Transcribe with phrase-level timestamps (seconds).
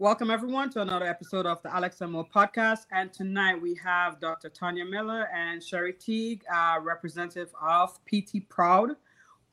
[0.00, 2.86] Welcome, everyone, to another episode of the Alex and Mo podcast.
[2.90, 4.50] And tonight we have Dr.
[4.50, 8.96] Tonya Miller and Sherry Teague, uh, representative of PT Proud.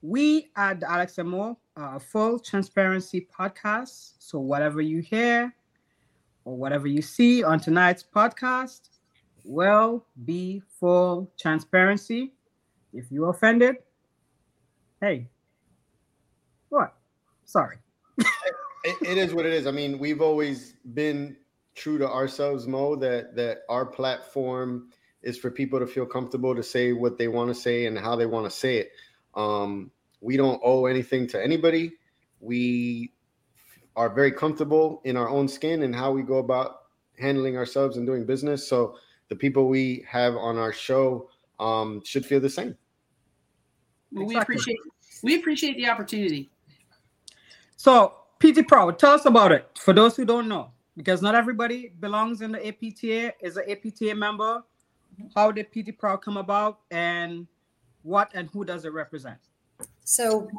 [0.02, 4.14] We at the Alex Mo, uh, full transparency podcast.
[4.18, 5.54] So, whatever you hear
[6.44, 8.90] or whatever you see on tonight's podcast
[9.44, 12.34] will be full transparency.
[12.94, 13.76] If you're offended,
[15.02, 15.30] hey,
[16.70, 16.96] what?
[17.46, 17.78] Sorry
[19.02, 19.68] it, it is what it is.
[19.68, 21.36] I mean, we've always been
[21.76, 24.90] true to ourselves, Mo, that that our platform
[25.24, 28.16] is for people to feel comfortable to say what they want to say and how
[28.16, 28.92] they want to say it.
[29.36, 31.94] Um, we don't owe anything to anybody.
[32.40, 33.12] We
[33.96, 36.78] are very comfortable in our own skin and how we go about
[37.20, 38.68] handling ourselves and doing business.
[38.68, 38.96] So
[39.30, 42.76] the people we have on our show um, should feel the same.
[44.12, 44.80] Well, we appreciate
[45.24, 46.52] we appreciate the opportunity.
[47.78, 51.94] So PT Proud, tell us about it for those who don't know, because not everybody
[52.00, 54.64] belongs in the APTA, is an APTA member.
[55.36, 57.48] How did PT Proud come about, and
[58.02, 59.38] what and who does it represent?
[60.04, 60.50] So,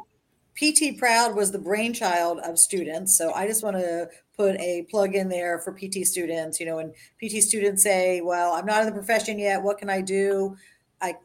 [0.55, 3.17] PT Proud was the brainchild of students.
[3.17, 6.61] So, I just want to put a plug in there for PT students.
[6.61, 9.89] You know, when PT students say, Well, I'm not in the profession yet, what can
[9.89, 10.55] I do?
[11.01, 11.15] I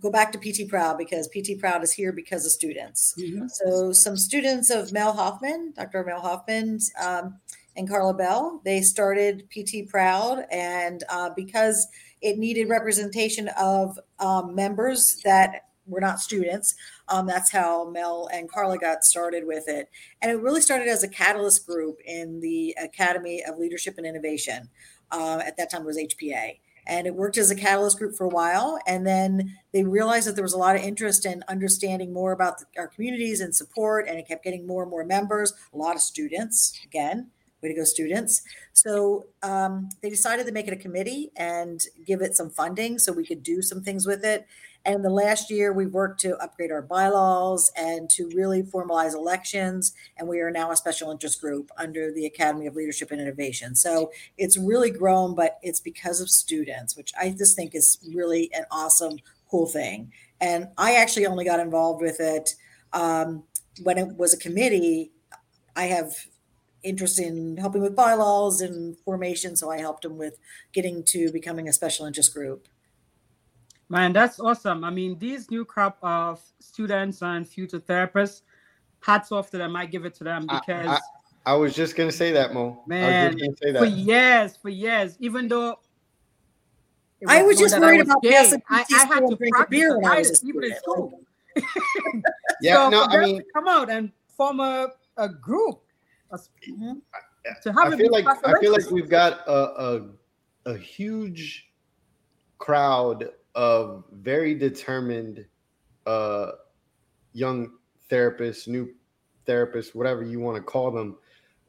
[0.00, 3.14] go back to PT Proud because PT Proud is here because of students.
[3.18, 3.46] Mm-hmm.
[3.48, 6.04] So some students of Mel Hoffman, Dr.
[6.04, 7.38] Mel Hoffman, um,
[7.76, 11.88] and Carla Bell, they started PT Proud, and uh, because
[12.22, 16.74] it needed representation of um, members that were not students.
[17.08, 19.90] Um, that's how Mel and Carla got started with it.
[20.22, 24.70] And it really started as a catalyst group in the Academy of Leadership and Innovation.
[25.10, 28.24] Uh, at that time, it was HPA and it worked as a catalyst group for
[28.24, 32.12] a while and then they realized that there was a lot of interest in understanding
[32.12, 35.76] more about our communities and support and it kept getting more and more members a
[35.76, 37.30] lot of students again
[37.64, 42.20] way to go students so um, they decided to make it a committee and give
[42.20, 44.46] it some funding so we could do some things with it
[44.86, 49.94] and the last year, we worked to upgrade our bylaws and to really formalize elections.
[50.18, 53.74] And we are now a special interest group under the Academy of Leadership and Innovation.
[53.74, 58.50] So it's really grown, but it's because of students, which I just think is really
[58.52, 59.18] an awesome,
[59.50, 60.12] cool thing.
[60.40, 62.50] And I actually only got involved with it
[62.92, 63.44] um,
[63.82, 65.12] when it was a committee.
[65.76, 66.12] I have
[66.84, 70.38] interest in helping with bylaws and formation, so I helped them with
[70.72, 72.68] getting to becoming a special interest group.
[73.88, 74.84] Man, that's awesome.
[74.84, 78.42] I mean, these new crop of students and future therapists,
[79.00, 79.76] hats off to them.
[79.76, 80.98] I give it to them because I, I,
[81.46, 82.82] I was just gonna say that, Mo.
[82.86, 83.36] Man,
[83.76, 85.78] for years, for years, even though
[87.28, 90.44] I was just worried about gay, I, I had to practice beer when I was
[90.44, 91.20] even in school.
[92.60, 95.80] yeah, so no, I mean, come out and form a, a group.
[96.68, 96.92] Mm-hmm.
[97.62, 101.70] to have I feel like I feel like we've got a, a a huge
[102.58, 105.44] crowd of very determined
[106.06, 106.52] uh,
[107.32, 107.72] young
[108.10, 108.92] therapists, new
[109.46, 111.16] therapists, whatever you want to call them,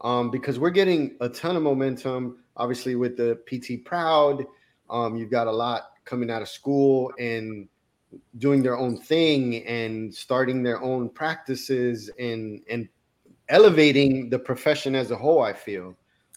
[0.02, 2.38] um, because we're getting a ton of momentum.
[2.58, 4.46] Obviously, with the PT Proud,
[4.90, 7.68] um, you've got a lot coming out of school and
[8.38, 12.88] doing their own thing and starting their own practices and and
[13.50, 15.42] elevating the profession as a whole.
[15.42, 15.96] I feel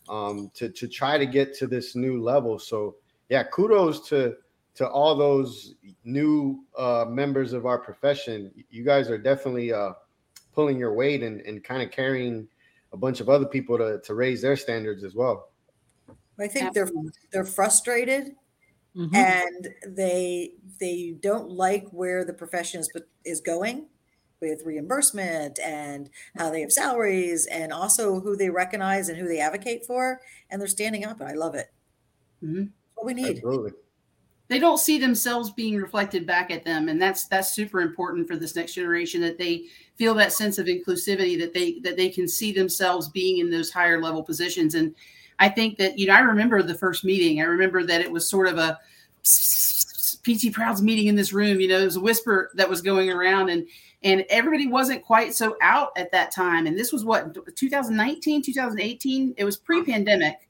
[0.09, 2.59] um, to to try to get to this new level.
[2.59, 2.97] So
[3.29, 4.37] yeah, kudos to
[4.75, 5.75] to all those
[6.05, 8.53] new uh, members of our profession.
[8.71, 9.93] You guys are definitely uh,
[10.53, 12.47] pulling your weight and, and kind of carrying
[12.93, 15.51] a bunch of other people to, to raise their standards as well.
[16.39, 16.91] I think they're
[17.33, 18.37] they're frustrated
[18.97, 19.15] mm-hmm.
[19.15, 22.91] and they they don't like where the profession is,
[23.25, 23.87] is going
[24.41, 29.41] with reimbursement and how they have salaries and also who they recognize and who they
[29.41, 31.73] advocate for and they're standing up and I love it.
[32.43, 32.65] Mm-hmm.
[32.95, 33.37] What we need.
[33.37, 33.73] Absolutely
[34.49, 38.37] they don't see themselves being reflected back at them and that's that's super important for
[38.37, 39.65] this next generation that they
[39.97, 43.71] feel that sense of inclusivity that they that they can see themselves being in those
[43.71, 44.95] higher level positions and
[45.39, 48.29] i think that you know i remember the first meeting i remember that it was
[48.29, 48.79] sort of a
[50.23, 53.11] pt proud's meeting in this room you know it was a whisper that was going
[53.11, 53.67] around and
[54.03, 59.35] and everybody wasn't quite so out at that time and this was what 2019 2018
[59.37, 60.49] it was pre-pandemic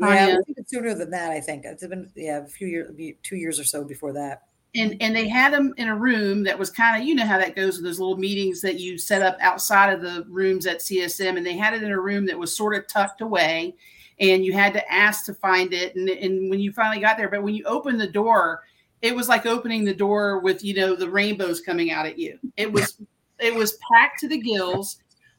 [0.00, 0.36] uh, yeah,
[0.66, 1.30] sooner than that.
[1.32, 4.44] I think it's been yeah a few years, two years or so before that.
[4.74, 7.38] And and they had them in a room that was kind of you know how
[7.38, 10.80] that goes with those little meetings that you set up outside of the rooms at
[10.80, 13.74] CSM, and they had it in a room that was sort of tucked away,
[14.20, 15.96] and you had to ask to find it.
[15.96, 18.62] And and when you finally got there, but when you opened the door,
[19.02, 22.38] it was like opening the door with you know the rainbows coming out at you.
[22.56, 23.00] It was
[23.38, 24.98] it was packed to the gills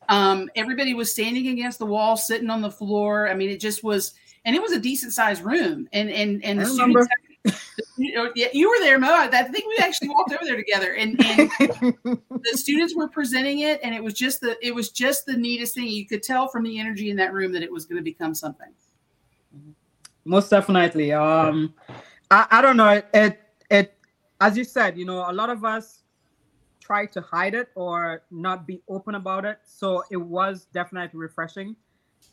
[0.09, 3.29] Um, everybody was standing against the wall, sitting on the floor.
[3.29, 5.87] I mean, it just was, and it was a decent sized room.
[5.93, 7.07] And and and the students,
[7.97, 9.13] yeah, you were there, Mo.
[9.13, 13.79] I think we actually walked over there together, and, and the students were presenting it,
[13.83, 15.87] and it was just the it was just the neatest thing.
[15.87, 18.33] You could tell from the energy in that room that it was going to become
[18.33, 18.69] something.
[20.25, 21.13] Most definitely.
[21.13, 21.75] Um,
[22.31, 22.89] I, I don't know.
[22.89, 23.95] It, it it
[24.41, 26.03] as you said, you know, a lot of us
[26.79, 29.59] try to hide it or not be open about it.
[29.65, 31.75] So it was definitely refreshing,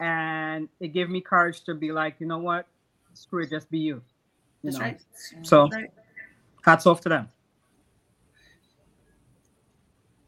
[0.00, 2.66] and it gave me courage to be like, you know what,
[3.14, 4.02] screw it, just be you.
[4.62, 4.84] You That's know?
[4.84, 5.00] right.
[5.42, 5.90] So right.
[6.64, 7.28] hats off to them.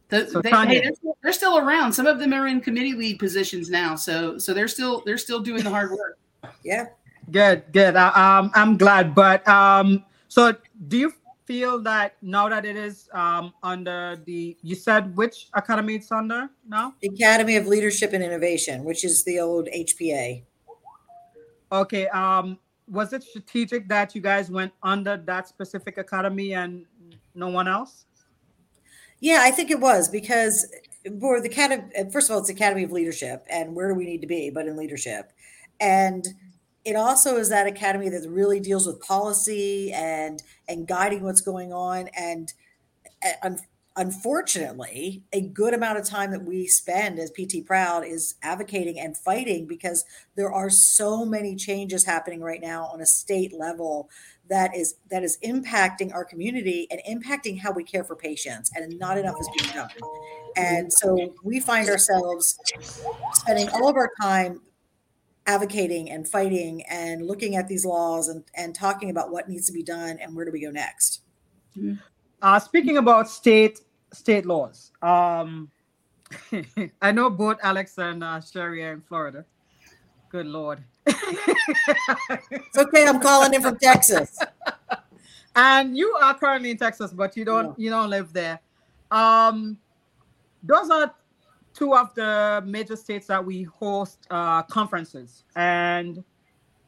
[0.08, 1.92] The, So they, hey, they're, still, they're still around.
[1.92, 5.40] Some of them are in committee lead positions now, so so they're still they're still
[5.40, 6.18] doing the hard work.
[6.64, 6.86] Yeah.
[7.30, 7.94] Good, good.
[7.94, 9.14] I, um, I'm glad.
[9.14, 10.54] But um, so
[10.86, 11.12] do you
[11.44, 16.48] feel that now that it is um under the you said which academy it's under
[16.68, 16.94] now?
[17.02, 20.44] Academy of Leadership and Innovation, which is the old HPA.
[21.72, 22.06] Okay.
[22.08, 22.58] Um,
[22.90, 26.86] was it strategic that you guys went under that specific academy and
[27.34, 28.06] no one else?
[29.20, 30.66] Yeah, I think it was because
[31.20, 31.82] for the academy,
[32.12, 34.66] first of all, it's Academy of Leadership, and where do we need to be but
[34.66, 35.32] in leadership?
[35.80, 36.26] And
[36.88, 41.70] it also is that academy that really deals with policy and and guiding what's going
[41.70, 42.08] on.
[42.16, 42.50] And
[43.20, 43.58] eh, un-
[43.94, 49.14] unfortunately, a good amount of time that we spend as PT Proud is advocating and
[49.14, 54.08] fighting because there are so many changes happening right now on a state level
[54.48, 58.98] that is that is impacting our community and impacting how we care for patients and
[58.98, 59.90] not enough is being done
[60.56, 62.58] and so we find ourselves
[63.34, 64.58] spending all of our time
[65.48, 69.72] advocating and fighting and looking at these laws and, and talking about what needs to
[69.72, 71.22] be done and where do we go next
[72.40, 73.80] Uh, speaking about state
[74.12, 75.70] state laws, um,
[77.02, 79.44] I know both Alex and uh, Sherry are in Florida.
[80.30, 80.78] Good lord.
[81.06, 84.38] it's okay i'm calling in from texas
[85.58, 88.60] and you are currently in Texas, but you don't you don't live there.
[89.10, 89.78] Um,
[90.62, 91.12] those are
[91.74, 96.24] two of the major states that we host uh, conferences, and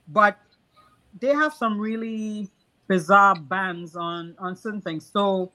[0.09, 0.39] but
[1.21, 2.51] they have some really
[2.89, 5.09] bizarre bans on on certain things.
[5.11, 5.53] So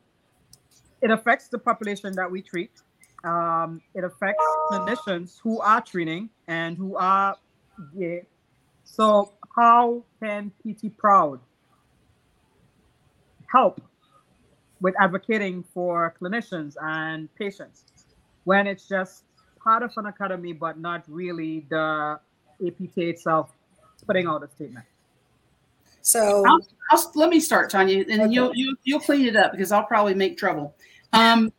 [1.01, 2.71] it affects the population that we treat.
[3.23, 7.35] Um, it affects clinicians who are treating and who are
[7.95, 8.19] yeah.
[8.83, 11.39] So how can PT Proud
[13.51, 13.81] help
[14.81, 17.85] with advocating for clinicians and patients
[18.45, 19.23] when it's just
[19.61, 22.19] part of an academy but not really the
[22.65, 23.51] APTA itself
[24.07, 24.85] putting out a statement.
[26.01, 26.59] so I'll,
[26.91, 28.33] I'll, let me start, Tonya, and Okay.
[28.33, 30.75] you'll you, you'll clean it up because I'll probably make trouble.
[31.13, 31.51] Um,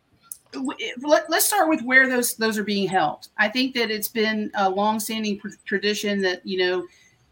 [0.53, 3.29] w- let, us start with where those those are being held.
[3.37, 6.87] I think that it's been a longstanding pr- tradition that you know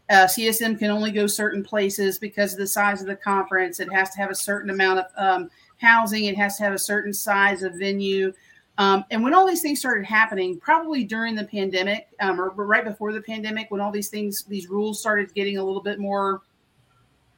[0.09, 3.79] uh, CSM can only go certain places because of the size of the conference.
[3.79, 6.25] It has to have a certain amount of um, housing.
[6.25, 8.33] It has to have a certain size of venue.
[8.77, 12.83] Um, and when all these things started happening, probably during the pandemic um, or right
[12.83, 16.41] before the pandemic, when all these things, these rules started getting a little bit more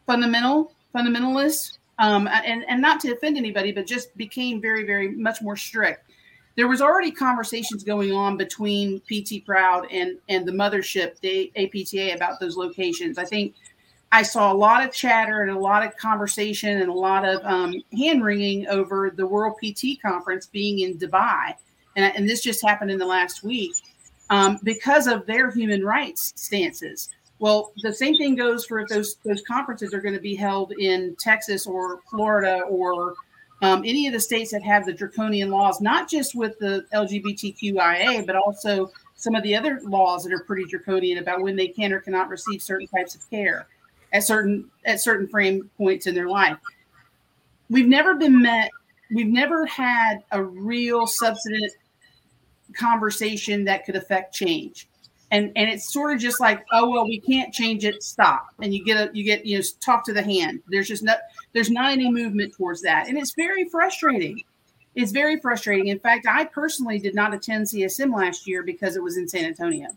[0.07, 5.41] fundamental, fundamentalist, um, and and not to offend anybody, but just became very, very much
[5.41, 6.09] more strict.
[6.55, 12.15] There was already conversations going on between PT Proud and and the mothership, the APTA,
[12.15, 13.17] about those locations.
[13.17, 13.53] I think
[14.11, 17.43] I saw a lot of chatter and a lot of conversation and a lot of
[17.43, 21.53] um, hand wringing over the World PT Conference being in Dubai,
[21.95, 23.75] and, and this just happened in the last week
[24.29, 27.09] um, because of their human rights stances.
[27.39, 30.71] Well, the same thing goes for if those those conferences are going to be held
[30.79, 33.13] in Texas or Florida or
[33.61, 38.25] um, any of the states that have the draconian laws, not just with the LGBTQIA,
[38.25, 41.91] but also some of the other laws that are pretty draconian about when they can
[41.91, 43.67] or cannot receive certain types of care
[44.13, 46.57] at certain at certain frame points in their life.
[47.69, 48.71] We've never been met.
[49.11, 51.71] We've never had a real substantive
[52.73, 54.87] conversation that could affect change.
[55.31, 58.47] And and it's sort of just like oh well we can't change it stop.
[58.61, 60.61] And you get a you get you know talk to the hand.
[60.69, 61.19] There's just not
[61.53, 63.07] there's not any movement towards that.
[63.07, 64.41] And it's very frustrating.
[64.95, 65.87] It's very frustrating.
[65.87, 69.45] In fact i personally did not attend csm last year because it was in san
[69.45, 69.89] antonio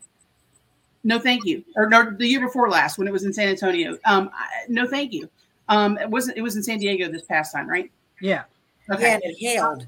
[1.05, 3.97] no thank you or no the year before last when it was in san antonio
[4.05, 5.29] um I, no thank you
[5.69, 7.91] um it wasn't it was in san diego this past time right
[8.21, 8.45] Yeah.
[8.91, 9.87] okay yeah and it hailed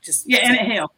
[0.00, 0.90] just yeah, and it hailed.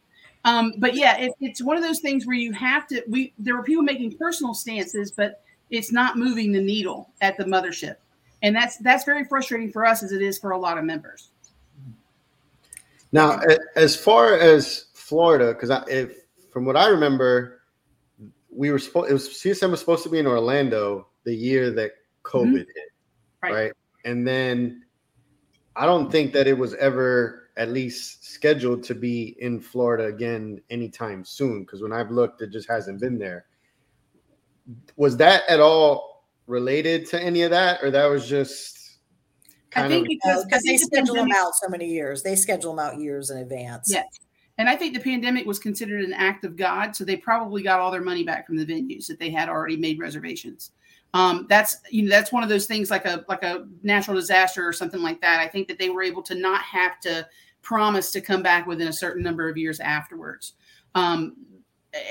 [0.45, 3.03] Um, but yeah, it, it's one of those things where you have to.
[3.07, 7.45] We there were people making personal stances, but it's not moving the needle at the
[7.45, 7.95] mothership,
[8.41, 11.29] and that's that's very frustrating for us as it is for a lot of members.
[13.11, 13.39] Now,
[13.75, 16.17] as far as Florida, because if
[16.51, 17.61] from what I remember,
[18.55, 21.91] we were supposed it was CSM was supposed to be in Orlando the year that
[21.91, 22.37] mm-hmm.
[22.37, 22.57] COVID mm-hmm.
[22.57, 22.91] hit,
[23.41, 23.53] right.
[23.53, 23.71] right?
[24.05, 24.83] And then
[25.75, 30.61] I don't think that it was ever at least scheduled to be in Florida again
[30.69, 31.61] anytime soon.
[31.61, 33.45] Because when I've looked, it just hasn't been there.
[34.95, 38.79] Was that at all related to any of that, or that was just?
[39.75, 42.21] I think of, because, because they schedule them out so many years.
[42.21, 43.91] They schedule them out years in advance.
[43.91, 44.03] Yeah.
[44.57, 47.79] And I think the pandemic was considered an act of God, so they probably got
[47.79, 50.71] all their money back from the venues that they had already made reservations.
[51.15, 54.67] Um, that's you know that's one of those things like a like a natural disaster
[54.67, 55.39] or something like that.
[55.39, 57.27] I think that they were able to not have to
[57.61, 60.53] promise to come back within a certain number of years afterwards.
[60.95, 61.35] Um,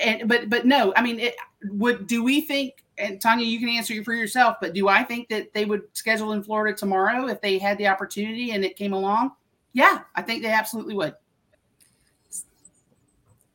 [0.02, 1.34] and but but no, I mean, it,
[1.64, 2.84] would do we think?
[2.98, 4.56] And Tonya, you can answer for yourself.
[4.60, 7.88] But do I think that they would schedule in Florida tomorrow if they had the
[7.88, 9.32] opportunity and it came along?
[9.72, 11.14] Yeah, I think they absolutely would.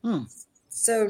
[0.02, 0.24] Hmm.
[0.68, 1.08] So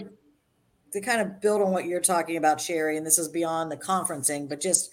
[0.93, 3.77] to kind of build on what you're talking about, Sherry, and this is beyond the
[3.77, 4.91] conferencing, but just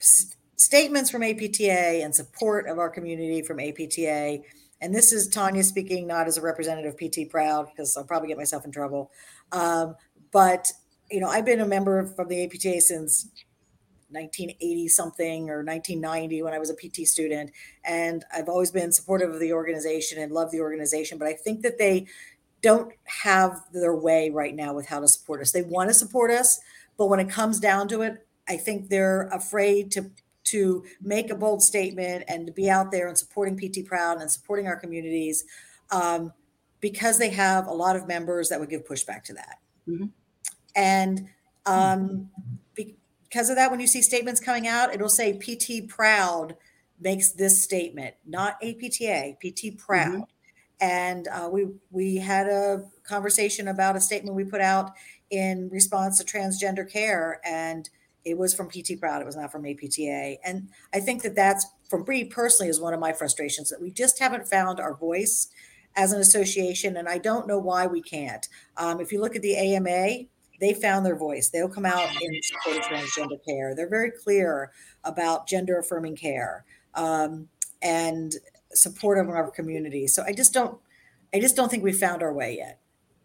[0.00, 4.40] s- statements from APTA and support of our community from APTA.
[4.80, 8.28] And this is Tonya speaking, not as a representative of PT Proud, because I'll probably
[8.28, 9.10] get myself in trouble.
[9.52, 9.94] Um,
[10.32, 10.72] but
[11.10, 13.28] you know, I've been a member from the APTA since
[14.08, 17.50] 1980 something or 1990 when I was a PT student,
[17.84, 21.18] and I've always been supportive of the organization and love the organization.
[21.18, 22.06] But I think that they
[22.62, 25.52] don't have their way right now with how to support us.
[25.52, 26.60] They want to support us,
[26.96, 30.10] but when it comes down to it, I think they're afraid to
[30.44, 34.30] to make a bold statement and to be out there and supporting PT Proud and
[34.30, 35.44] supporting our communities
[35.92, 36.32] um,
[36.80, 39.58] because they have a lot of members that would give pushback to that.
[39.88, 40.06] Mm-hmm.
[40.74, 41.28] And
[41.64, 42.28] um,
[42.74, 46.56] because of that, when you see statements coming out, it'll say PT Proud
[47.00, 50.12] makes this statement, not APTA, PT Proud.
[50.12, 50.22] Mm-hmm
[50.82, 54.90] and uh, we we had a conversation about a statement we put out
[55.30, 57.88] in response to transgender care and
[58.24, 61.66] it was from pt proud it was not from apta and i think that that's
[61.88, 65.48] from me personally is one of my frustrations that we just haven't found our voice
[65.96, 68.48] as an association and i don't know why we can't.
[68.76, 70.26] Um, if you look at the ama
[70.60, 71.48] they found their voice.
[71.48, 73.74] They'll come out in support of transgender care.
[73.74, 74.70] They're very clear
[75.02, 76.64] about gender affirming care.
[76.94, 77.48] Um,
[77.82, 78.36] and
[78.74, 80.06] supportive of our community.
[80.06, 80.78] So I just don't,
[81.34, 82.80] I just don't think we found our way yet.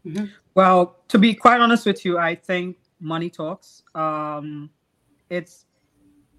[0.05, 0.25] Mm-hmm.
[0.55, 3.83] Well, to be quite honest with you, I think money talks.
[3.95, 4.69] Um,
[5.29, 5.65] it's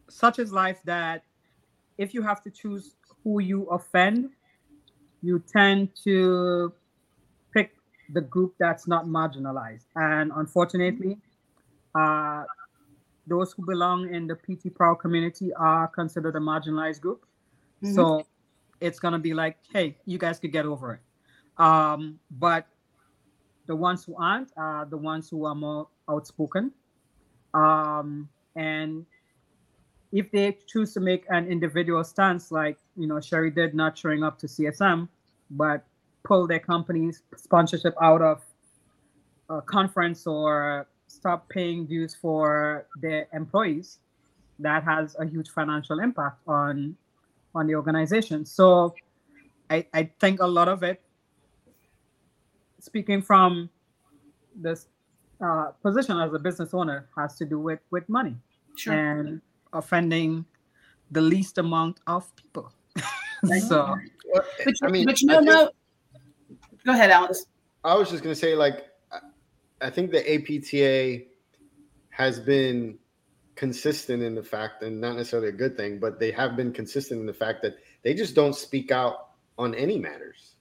[0.09, 1.25] such as life that
[1.99, 4.31] if you have to choose who you offend,
[5.23, 6.73] you tend to
[7.53, 7.75] pick
[8.13, 9.87] the group that's not marginalized.
[9.97, 11.19] And unfortunately,
[11.95, 12.45] uh,
[13.27, 17.25] those who belong in the PT Proud community are considered a marginalized group.
[17.83, 17.95] Mm-hmm.
[17.95, 18.27] So
[18.81, 21.01] it's gonna be like, hey, you guys could get over it.
[21.63, 22.67] Um, but
[23.67, 26.73] the ones who aren't are the ones who are more outspoken.
[27.55, 29.05] Um, and
[30.13, 34.23] if they choose to make an individual stance, like you know Sherry did, not showing
[34.23, 35.09] up to CSM,
[35.51, 35.85] but
[36.25, 38.43] pull their company's sponsorship out of
[39.51, 43.99] a conference or stop paying dues for their employees,
[44.59, 46.97] that has a huge financial impact on
[47.55, 48.45] on the organization.
[48.45, 48.95] So
[49.71, 51.01] I, I think a lot of it,
[52.81, 53.69] speaking from
[54.55, 54.89] this
[55.41, 58.37] uh, position as a business owner, has to do with, with money
[58.77, 58.95] sure.
[58.95, 59.41] and
[59.73, 60.45] offending
[61.11, 62.73] the least amount of people.
[63.69, 63.97] so,
[64.33, 65.71] but, I mean, but you know, no.
[66.85, 67.47] Go ahead, Alex.
[67.85, 68.87] I was just gonna say, like,
[69.81, 71.25] I think the APTA
[72.11, 72.99] has been
[73.59, 77.21] consistent in the fact, and not necessarily a good thing, but they have been consistent
[77.21, 80.55] in the fact that they just don't speak out on any matters,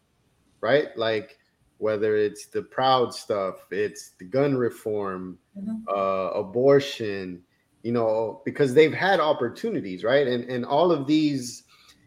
[0.62, 0.88] right?
[0.98, 1.38] Like
[1.77, 5.88] whether it's the proud stuff, it's the gun reform, mm-hmm.
[5.88, 7.44] uh, abortion,
[7.84, 10.25] you know, because they've had opportunities, right?
[10.25, 11.63] And and all of these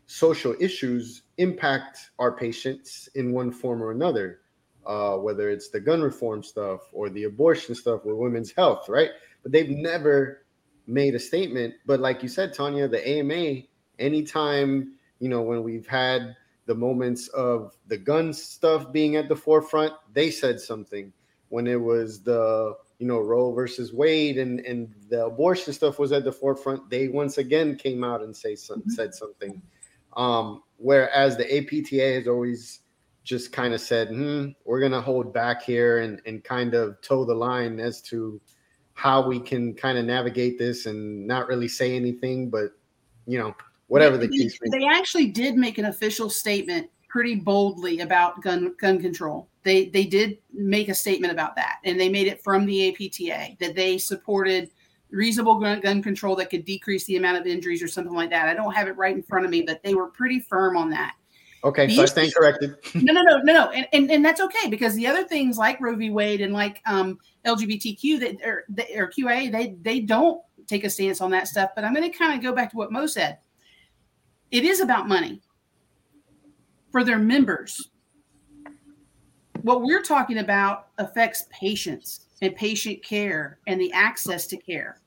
[0.06, 4.40] social issues impact our patients in one form or another,
[4.86, 9.10] uh, whether it's the gun reform stuff or the abortion stuff or women's health, right?
[9.44, 10.39] But they've never
[10.90, 11.74] made a statement.
[11.86, 13.62] But like you said, Tonya, the AMA,
[13.98, 19.36] anytime, you know, when we've had the moments of the gun stuff being at the
[19.36, 21.12] forefront, they said something.
[21.48, 26.12] When it was the, you know, Roe versus Wade and, and the abortion stuff was
[26.12, 28.90] at the forefront, they once again came out and say some, mm-hmm.
[28.90, 29.60] said something.
[30.16, 32.80] Um, whereas the APTA has always
[33.24, 37.00] just kind of said, hmm, we're going to hold back here and, and kind of
[37.02, 38.40] toe the line as to
[39.00, 42.72] how we can kind of navigate this and not really say anything, but
[43.26, 44.58] you know, whatever they, the case.
[44.70, 49.48] They actually did make an official statement pretty boldly about gun gun control.
[49.62, 53.56] They they did make a statement about that, and they made it from the APTA
[53.58, 54.70] that they supported
[55.10, 58.48] reasonable gun, gun control that could decrease the amount of injuries or something like that.
[58.48, 60.90] I don't have it right in front of me, but they were pretty firm on
[60.90, 61.14] that.
[61.62, 62.76] Okay, the so I stand corrected.
[62.94, 65.80] no, no, no, no, no, and, and and that's okay because the other things like
[65.80, 66.10] Roe v.
[66.10, 68.64] Wade and like um, LGBTQ that or,
[68.96, 71.70] or QA they they don't take a stance on that stuff.
[71.74, 73.38] But I'm going to kind of go back to what Mo said.
[74.50, 75.42] It is about money
[76.90, 77.90] for their members.
[79.60, 85.00] What we're talking about affects patients and patient care and the access to care.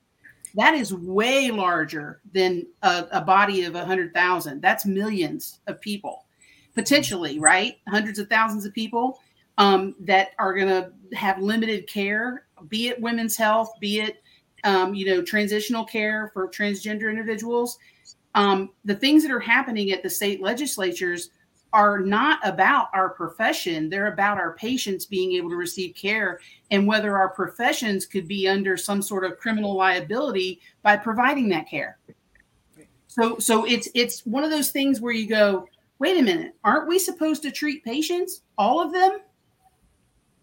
[0.56, 4.62] That is way larger than a, a body of 100,000.
[4.62, 6.23] That's millions of people
[6.76, 7.78] potentially, right?
[7.88, 9.20] Hundreds of thousands of people
[9.58, 14.22] um, that are going to have limited care, be it women's health, be it
[14.64, 17.78] um, you know transitional care for transgender individuals.
[18.36, 21.30] Um, the things that are happening at the state legislatures
[21.74, 26.40] are not about our profession they're about our patients being able to receive care
[26.70, 31.68] and whether our professions could be under some sort of criminal liability by providing that
[31.68, 31.98] care
[33.08, 35.68] so so it's it's one of those things where you go
[36.00, 39.20] wait a minute, aren't we supposed to treat patients, all of them?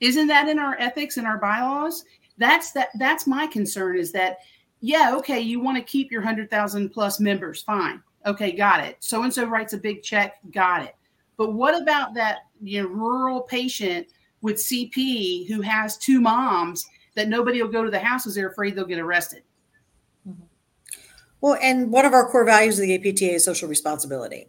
[0.00, 2.04] Isn't that in our ethics and our bylaws?
[2.38, 4.38] That's that that's my concern is that
[4.80, 8.02] yeah, okay, you want to keep your 100,000 plus members, fine.
[8.25, 8.97] Okay, got it.
[9.00, 10.95] So and so writes a big check, got it.
[11.37, 14.09] But what about that you know rural patient
[14.42, 18.49] with CP who has two moms that nobody will go to the house because they're
[18.49, 19.42] afraid they'll get arrested?
[20.26, 20.45] Mm-hmm.
[21.42, 24.49] Well, and one of our core values of the APTA is social responsibility.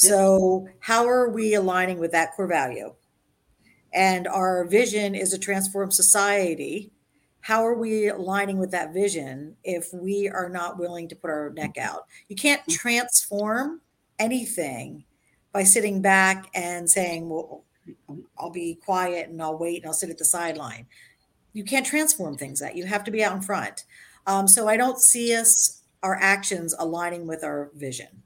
[0.00, 2.94] So, how are we aligning with that core value?
[3.92, 6.90] And our vision is a transform society.
[7.42, 11.50] How are we aligning with that vision if we are not willing to put our
[11.50, 12.06] neck out?
[12.28, 12.72] You can't mm.
[12.72, 13.82] transform
[14.18, 15.04] anything
[15.52, 17.64] by sitting back and saying, Well,
[18.38, 20.86] I'll be quiet and I'll wait and I'll sit at the sideline.
[21.52, 23.84] You can't transform things that you have to be out in front.
[24.26, 28.22] Um, so I don't see us, our actions aligning with our vision.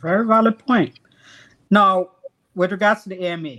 [0.00, 0.98] Very valid point.
[1.70, 2.10] Now,
[2.54, 3.56] with regards to the AMA,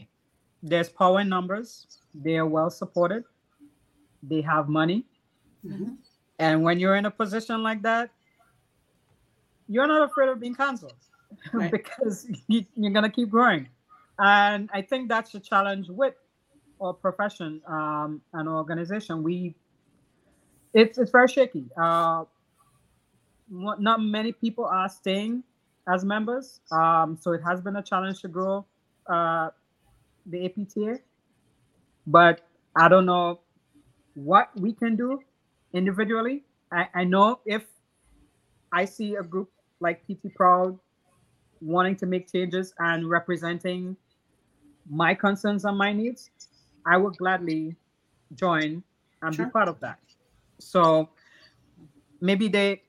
[0.61, 1.87] there's power in numbers.
[2.13, 3.23] They are well supported.
[4.23, 5.05] They have money.
[5.65, 5.93] Mm-hmm.
[6.39, 8.09] And when you're in a position like that,
[9.67, 10.93] you're not afraid of being canceled
[11.53, 11.71] right.
[11.71, 13.67] because you, are going to keep growing.
[14.17, 16.15] And I think that's the challenge with
[16.81, 19.21] our profession um, and organization.
[19.23, 19.55] We,
[20.73, 21.65] it's it's very shaky.
[21.77, 22.25] Uh,
[23.49, 25.43] not many people are staying
[25.91, 26.59] as members.
[26.71, 28.65] Um, so it has been a challenge to grow
[29.07, 29.49] uh,
[30.25, 30.99] the APTA,
[32.07, 32.41] but
[32.75, 33.39] I don't know
[34.13, 35.21] what we can do
[35.73, 36.43] individually.
[36.71, 37.63] I, I know if
[38.71, 39.49] I see a group
[39.79, 40.77] like PT Proud
[41.61, 43.95] wanting to make changes and representing
[44.89, 46.29] my concerns and my needs,
[46.85, 47.75] I would gladly
[48.35, 48.83] join
[49.21, 49.45] and sure.
[49.45, 49.99] be part of that.
[50.59, 51.09] So
[52.21, 52.81] maybe they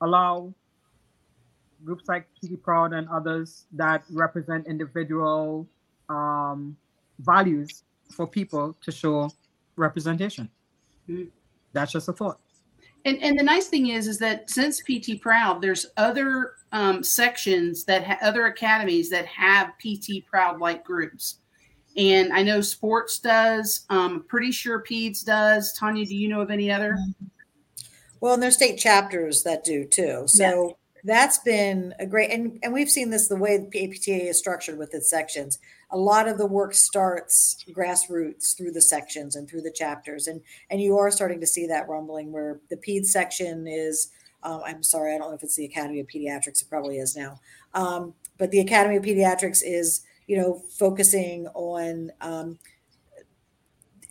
[0.00, 0.54] allow
[1.84, 5.66] groups like PT Proud and others that represent individual
[6.08, 6.76] um,
[7.20, 9.30] values for people to show
[9.76, 10.48] representation.
[11.08, 11.24] Mm-hmm.
[11.72, 12.38] That's just a thought.
[13.04, 17.84] And, and the nice thing is, is that since PT Proud, there's other um, sections
[17.84, 21.38] that ha- other academies that have PT Proud like groups.
[21.96, 23.84] And I know sports does.
[23.90, 25.76] Um, pretty sure PEDS does.
[25.78, 26.96] Tonya, do you know of any other?
[28.20, 30.22] Well, and there's state chapters that do too.
[30.26, 34.38] So that's been a great and, and we've seen this the way the APTA is
[34.38, 35.58] structured with its sections.
[35.90, 40.40] A lot of the work starts grassroots through the sections and through the chapters, and
[40.70, 44.10] and you are starting to see that rumbling where the PED section is.
[44.44, 46.62] Um, I'm sorry, I don't know if it's the Academy of Pediatrics.
[46.62, 47.40] It probably is now,
[47.74, 52.58] um, but the Academy of Pediatrics is you know focusing on um,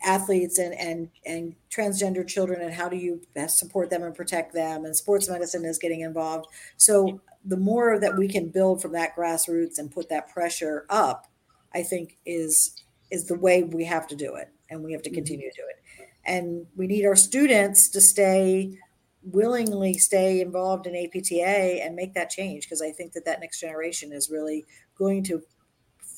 [0.04, 4.54] athletes and and and transgender children and how do you best support them and protect
[4.54, 8.92] them and sports medicine is getting involved so the more that we can build from
[8.92, 11.28] that grassroots and put that pressure up
[11.74, 15.10] i think is is the way we have to do it and we have to
[15.10, 15.16] mm-hmm.
[15.16, 18.78] continue to do it and we need our students to stay
[19.24, 23.60] willingly stay involved in apta and make that change because i think that that next
[23.60, 24.66] generation is really
[24.98, 25.42] going to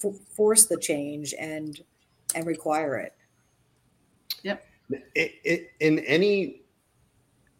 [0.03, 1.81] f- force the change and
[2.35, 3.13] and require it.
[4.89, 6.63] It, it, in any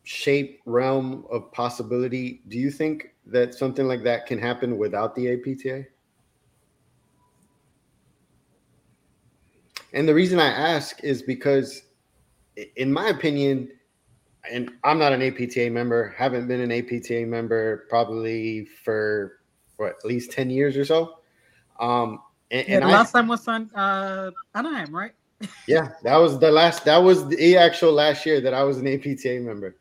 [0.03, 5.33] shape, realm of possibility, do you think that something like that can happen without the
[5.33, 5.85] APTA?
[9.93, 11.83] And the reason I ask is because,
[12.75, 13.69] in my opinion,
[14.51, 19.39] and I'm not an APTA member, haven't been an APTA member probably for
[19.77, 21.19] what at least 10 years or so.
[21.79, 22.19] Um,
[22.51, 25.13] and, yeah, and last I, time was on uh, Anaheim, right?
[25.67, 26.85] Yeah, that was the last.
[26.85, 29.77] That was the actual last year that I was an APTA member.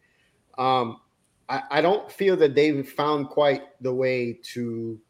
[0.58, 1.00] Um,
[1.48, 5.00] I, I don't feel that they've found quite the way to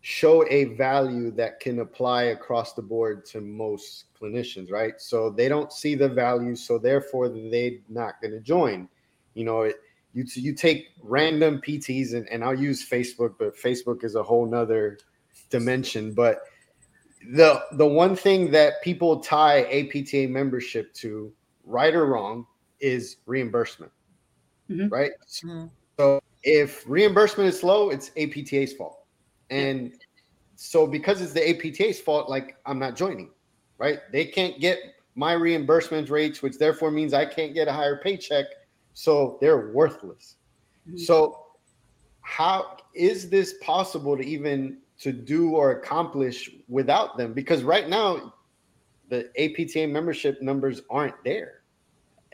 [0.00, 4.94] show a value that can apply across the board to most clinicians, right?
[4.98, 8.88] So they don't see the value, so therefore they're not going to join.
[9.34, 9.76] You know, it,
[10.14, 14.46] you you take random PTs, and, and I'll use Facebook, but Facebook is a whole
[14.46, 14.98] nother
[15.50, 16.12] dimension.
[16.12, 16.40] But
[17.32, 21.32] the the one thing that people tie APTA membership to,
[21.64, 22.46] right or wrong,
[22.80, 23.92] is reimbursement,
[24.70, 24.88] mm-hmm.
[24.88, 25.12] right?
[25.30, 25.66] Mm-hmm.
[25.98, 29.04] So if reimbursement is low, it's APTA's fault,
[29.50, 29.92] and
[30.56, 33.30] so because it's the APTA's fault, like I'm not joining,
[33.78, 34.00] right?
[34.12, 34.78] They can't get
[35.14, 38.46] my reimbursement rates, which therefore means I can't get a higher paycheck,
[38.94, 40.36] so they're worthless.
[40.86, 40.98] Mm-hmm.
[40.98, 41.44] So
[42.22, 48.34] how is this possible to even to do or accomplish without them because right now
[49.08, 51.62] the APTA membership numbers aren't there,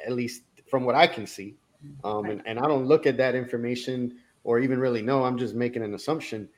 [0.05, 1.57] at least from what I can see.
[2.03, 5.25] Um, and, and I don't look at that information or even really know.
[5.25, 6.49] I'm just making an assumption.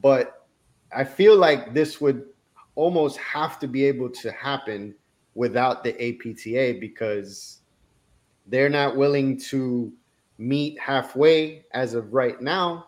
[0.00, 0.46] But
[0.94, 2.24] I feel like this would
[2.74, 4.94] almost have to be able to happen
[5.34, 7.60] without the APTA because
[8.46, 9.92] they're not willing to
[10.38, 12.86] meet halfway as of right now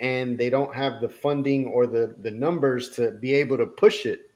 [0.00, 4.06] and they don't have the funding or the the numbers to be able to push
[4.06, 4.30] it.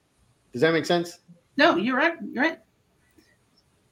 [0.53, 1.21] Does that make sense?
[1.57, 2.15] No, you're right.
[2.33, 2.59] You're right.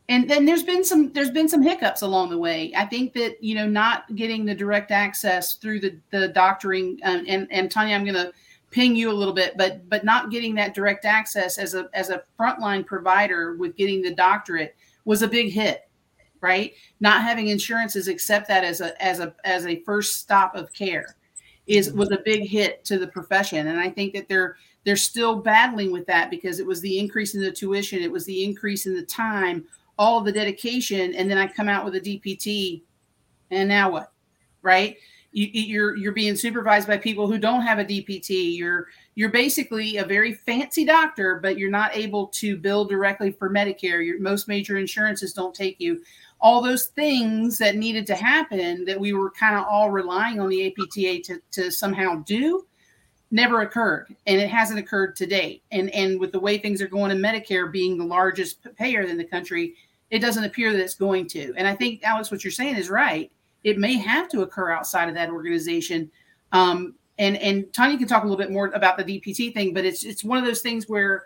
[0.09, 2.73] And then there's been some there's been some hiccups along the way.
[2.77, 7.25] I think that you know not getting the direct access through the the doctoring um,
[7.29, 8.33] and and Tonya, I'm going to
[8.71, 12.11] ping you a little bit, but but not getting that direct access as a as
[12.11, 15.89] a frontline provider with getting the doctorate was a big hit,
[16.41, 16.75] right?
[16.99, 21.17] Not having insurances accept that as a as a as a first stop of care
[21.71, 21.99] is mm-hmm.
[21.99, 23.69] was a big hit to the profession.
[23.69, 27.35] And i think that they're they're still battling with that because it was the increase
[27.35, 29.65] in the tuition it was the increase in the time
[29.99, 32.81] all the dedication and then i come out with a dpt
[33.51, 34.13] and now what
[34.63, 34.97] right?
[35.33, 39.99] You, you're you're being supervised by people who don't have a dpt you're you're basically
[39.99, 44.05] a very fancy doctor but you're not able to bill directly for medicare.
[44.05, 46.03] Your most major insurances don't take you
[46.41, 50.49] all those things that needed to happen that we were kind of all relying on
[50.49, 52.67] the APTA to, to somehow do
[53.31, 55.63] never occurred and it hasn't occurred to date.
[55.71, 59.17] And and with the way things are going in medicare being the largest payer in
[59.17, 59.75] the country
[60.11, 61.53] it doesn't appear that it's going to.
[61.57, 63.31] And i think alex what you're saying is right.
[63.63, 66.11] It may have to occur outside of that organization.
[66.53, 69.85] Um, and and tonya can talk a little bit more about the dpt thing but
[69.85, 71.25] it's it's one of those things where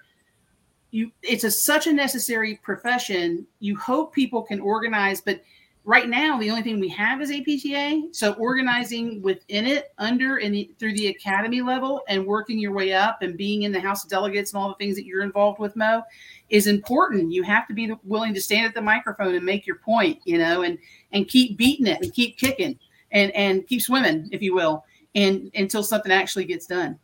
[0.95, 3.47] you it's a such a necessary profession.
[3.59, 5.43] You hope people can organize but
[5.87, 10.67] right now the only thing we have is apta so organizing within it under and
[10.79, 14.09] through the academy level and working your way up and being in the house of
[14.09, 16.03] delegates and all the things that you're involved with mo
[16.49, 17.33] is important.
[17.33, 20.39] You have to be willing to stand at the microphone and make your point you
[20.39, 20.79] know and
[21.13, 22.79] and keep beating it and keep kicking
[23.11, 24.85] and and keep swimming if you will
[25.17, 27.01] and until something actually gets done.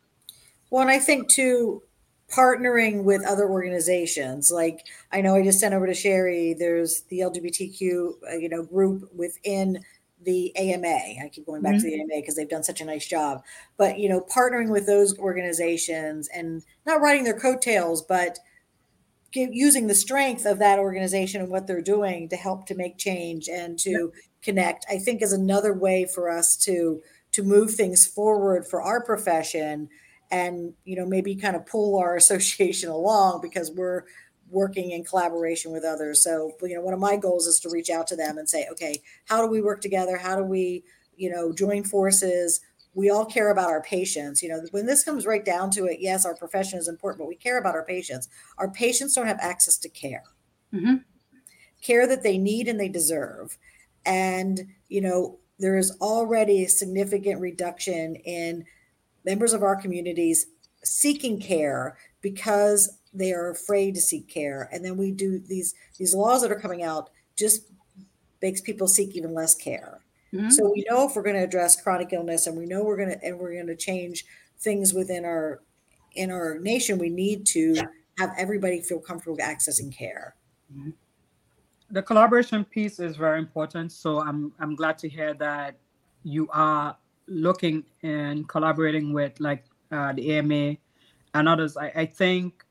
[0.70, 1.82] Well and i think too
[2.30, 7.20] partnering with other organizations like i know i just sent over to sherry there's the
[7.20, 9.82] lgbtq uh, you know group within
[10.22, 10.86] the ama
[11.22, 11.80] i keep going back mm-hmm.
[11.80, 13.42] to the ama because they've done such a nice job
[13.76, 18.38] but you know partnering with those organizations and not writing their coattails but
[19.32, 22.96] give, using the strength of that organization and what they're doing to help to make
[22.96, 24.10] change and to yep.
[24.42, 27.00] connect i think is another way for us to
[27.32, 29.88] to move things forward for our profession
[30.30, 34.04] and you know maybe kind of pull our association along because we're
[34.48, 36.24] working in collaboration with others.
[36.24, 38.66] So you know one of my goals is to reach out to them and say
[38.72, 40.16] okay how do we work together?
[40.16, 40.84] How do we
[41.16, 42.60] you know join forces?
[42.92, 44.42] We all care about our patients.
[44.42, 47.28] You know when this comes right down to it yes our profession is important but
[47.28, 48.28] we care about our patients.
[48.58, 50.24] Our patients don't have access to care.
[50.72, 50.96] Mm-hmm.
[51.82, 53.58] care that they need and they deserve.
[54.06, 58.64] And you know there is already a significant reduction in
[59.24, 60.46] members of our communities
[60.82, 66.14] seeking care because they are afraid to seek care and then we do these these
[66.14, 67.66] laws that are coming out just
[68.40, 70.00] makes people seek even less care
[70.32, 70.48] mm-hmm.
[70.48, 73.10] so we know if we're going to address chronic illness and we know we're going
[73.10, 74.24] to and we're going to change
[74.58, 75.60] things within our
[76.14, 77.74] in our nation we need to
[78.18, 80.34] have everybody feel comfortable accessing care
[80.72, 80.90] mm-hmm.
[81.90, 85.76] the collaboration piece is very important so i'm i'm glad to hear that
[86.22, 86.96] you are
[87.30, 90.76] looking and collaborating with like uh, the AMA
[91.34, 92.64] and others, I, I think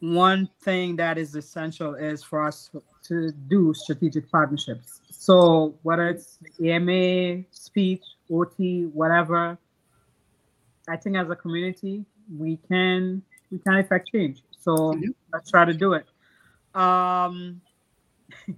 [0.00, 2.70] one thing that is essential is for us
[3.04, 5.00] to do strategic partnerships.
[5.10, 9.58] So whether it's AMA, speech, OT, whatever,
[10.88, 12.04] I think as a community,
[12.36, 14.42] we can we can affect change.
[14.58, 15.10] So mm-hmm.
[15.32, 16.06] let's try to do it.
[16.74, 17.60] Um,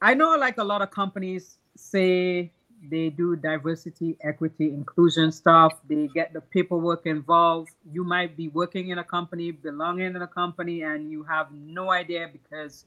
[0.00, 5.72] I know like a lot of companies say they do diversity, equity, inclusion stuff.
[5.88, 7.70] They get the paperwork involved.
[7.90, 11.90] You might be working in a company, belonging in a company, and you have no
[11.90, 12.84] idea because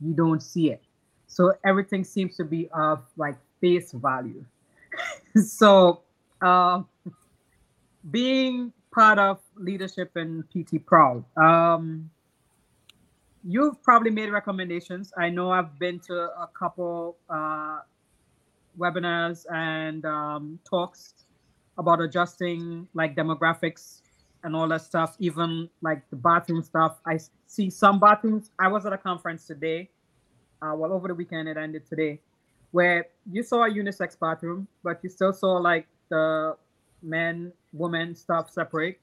[0.00, 0.82] you don't see it.
[1.26, 4.44] So everything seems to be of like face value.
[5.46, 6.00] so
[6.42, 6.82] uh,
[8.10, 12.10] being part of leadership in PT Proud, um,
[13.44, 15.12] you've probably made recommendations.
[15.16, 17.80] I know I've been to a couple uh,
[18.80, 21.14] webinars and um, talks
[21.78, 24.02] about adjusting like demographics
[24.42, 26.98] and all that stuff, even like the bathroom stuff.
[27.06, 28.50] I see some bathrooms.
[28.58, 29.90] I was at a conference today,
[30.62, 32.20] uh, well, over the weekend, it ended today,
[32.70, 36.56] where you saw a unisex bathroom, but you still saw like the
[37.02, 38.98] men, women stuff separate.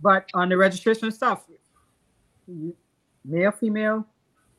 [0.00, 1.44] But on the registration stuff,
[3.24, 4.06] male, female,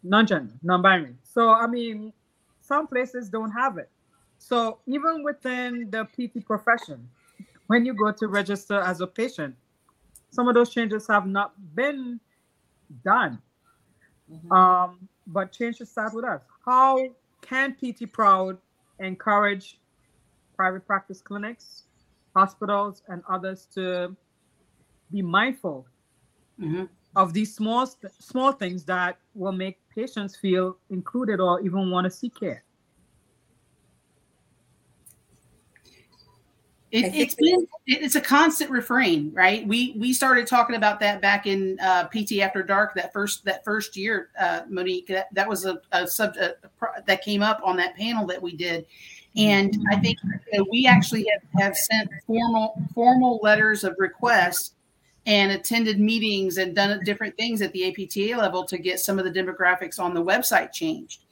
[0.04, 1.16] non-gender, non-binary.
[1.24, 2.14] So I mean,
[2.64, 3.90] some places don't have it.
[4.40, 7.08] So even within the PT profession,
[7.68, 9.56] when you go to register as a patient,
[10.32, 12.20] some of those changes have not been
[13.04, 13.40] done.
[14.32, 14.52] Mm-hmm.
[14.52, 16.42] Um, but change should start with us.
[16.66, 16.98] How
[17.42, 18.58] can PT Proud
[19.00, 19.78] encourage
[20.56, 21.84] private practice clinics,
[22.36, 24.16] hospitals, and others to
[25.12, 25.86] be mindful
[26.60, 26.86] mm-hmm.
[27.16, 27.88] of these small
[28.20, 32.64] small things that will make patients feel included or even want to seek care?
[36.94, 39.68] It, it's been it's a constant refrain, right?
[39.68, 43.64] We we started talking about that back in uh, PT After Dark that first that
[43.64, 45.08] first year, uh, Monique.
[45.08, 46.64] That, that was a, a subject
[47.08, 48.86] that came up on that panel that we did,
[49.36, 50.20] and I think
[50.70, 54.76] we actually have, have sent formal formal letters of request
[55.26, 59.26] and attended meetings and done different things at the APTA level to get some of
[59.26, 61.24] the demographics on the website changed.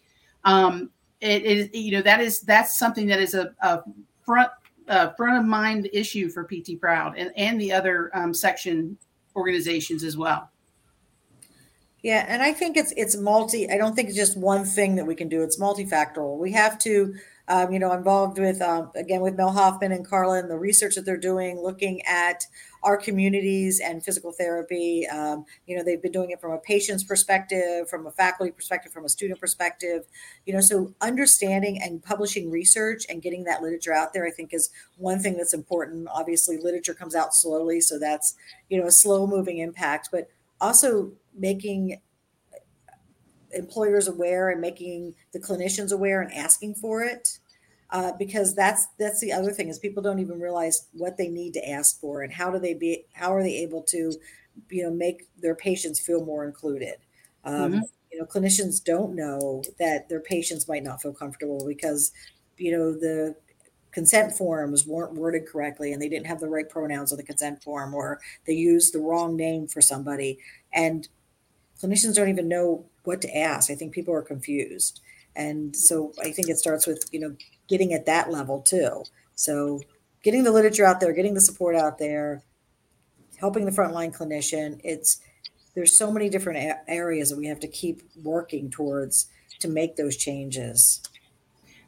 [0.43, 3.83] Um, it is you know that is that's something that is a, a
[4.25, 4.49] front
[4.87, 8.97] front of mind issue for PT Proud and, and the other um, section
[9.35, 10.49] organizations as well.
[12.01, 13.69] Yeah, and I think it's it's multi.
[13.69, 15.43] I don't think it's just one thing that we can do.
[15.43, 16.37] It's multifactorial.
[16.37, 17.13] We have to
[17.51, 21.05] um, you know, involved with um, again with Mel Hoffman and Carlin, the research that
[21.05, 22.45] they're doing, looking at
[22.83, 25.07] our communities and physical therapy.
[25.07, 28.91] Um, you know, they've been doing it from a patient's perspective, from a faculty perspective,
[28.91, 30.05] from a student perspective.
[30.45, 34.53] You know, so understanding and publishing research and getting that literature out there, I think,
[34.53, 36.07] is one thing that's important.
[36.11, 38.35] Obviously, literature comes out slowly, so that's
[38.69, 42.01] you know a slow moving impact, but also making
[43.53, 47.39] employers aware and making the clinicians aware and asking for it
[47.91, 51.53] uh, because that's that's the other thing is people don't even realize what they need
[51.53, 54.13] to ask for and how do they be how are they able to
[54.69, 56.95] you know make their patients feel more included
[57.43, 57.79] um, mm-hmm.
[58.11, 62.11] you know clinicians don't know that their patients might not feel comfortable because
[62.57, 63.35] you know the
[63.91, 67.61] consent forms weren't worded correctly and they didn't have the right pronouns on the consent
[67.61, 70.39] form or they used the wrong name for somebody
[70.71, 71.09] and
[71.81, 73.71] clinicians don't even know what to ask.
[73.71, 75.01] I think people are confused.
[75.35, 77.35] And so I think it starts with, you know,
[77.71, 79.03] getting at that level too.
[79.33, 79.79] So
[80.23, 82.43] getting the literature out there, getting the support out there,
[83.37, 84.79] helping the frontline clinician.
[84.83, 85.21] It's
[85.73, 89.29] there's so many different areas that we have to keep working towards
[89.61, 91.01] to make those changes.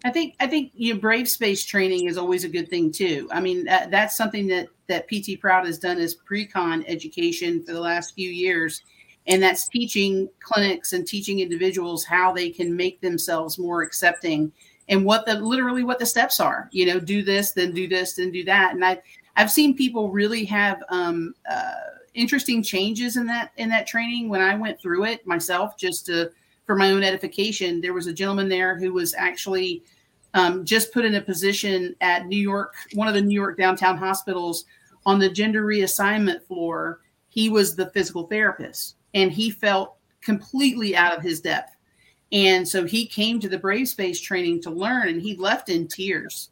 [0.05, 3.27] I think I think you know, brave space training is always a good thing too.
[3.31, 7.73] I mean that, that's something that that PT Proud has done as pre-con education for
[7.73, 8.81] the last few years
[9.27, 14.51] and that's teaching clinics and teaching individuals how they can make themselves more accepting
[14.89, 18.13] and what the literally what the steps are you know do this then do this
[18.13, 18.73] then do that.
[18.73, 19.01] And i
[19.35, 21.73] i've seen people really have um, uh,
[22.13, 24.29] interesting changes in that in that training.
[24.29, 26.31] When i went through it myself just to
[26.65, 29.83] for my own edification there was a gentleman there who was actually
[30.35, 33.97] um, just put in a position at new york one of the new york downtown
[33.97, 34.65] hospitals
[35.05, 37.01] on the gender reassignment floor.
[37.29, 41.72] He was the physical therapist and he felt completely out of his depth.
[42.33, 45.87] And so he came to the Brave Space training to learn, and he left in
[45.87, 46.49] tears.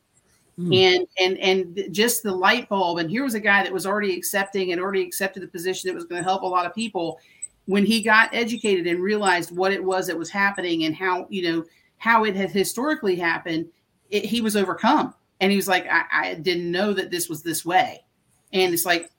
[0.59, 0.75] Mm.
[0.75, 2.99] And and and just the light bulb.
[2.99, 5.95] And here was a guy that was already accepting and already accepted the position that
[5.95, 7.19] was going to help a lot of people.
[7.65, 11.51] When he got educated and realized what it was that was happening and how you
[11.51, 11.65] know
[11.97, 13.67] how it had historically happened,
[14.09, 15.15] it, he was overcome.
[15.39, 18.03] And he was like, I, I didn't know that this was this way.
[18.53, 19.09] And it's like,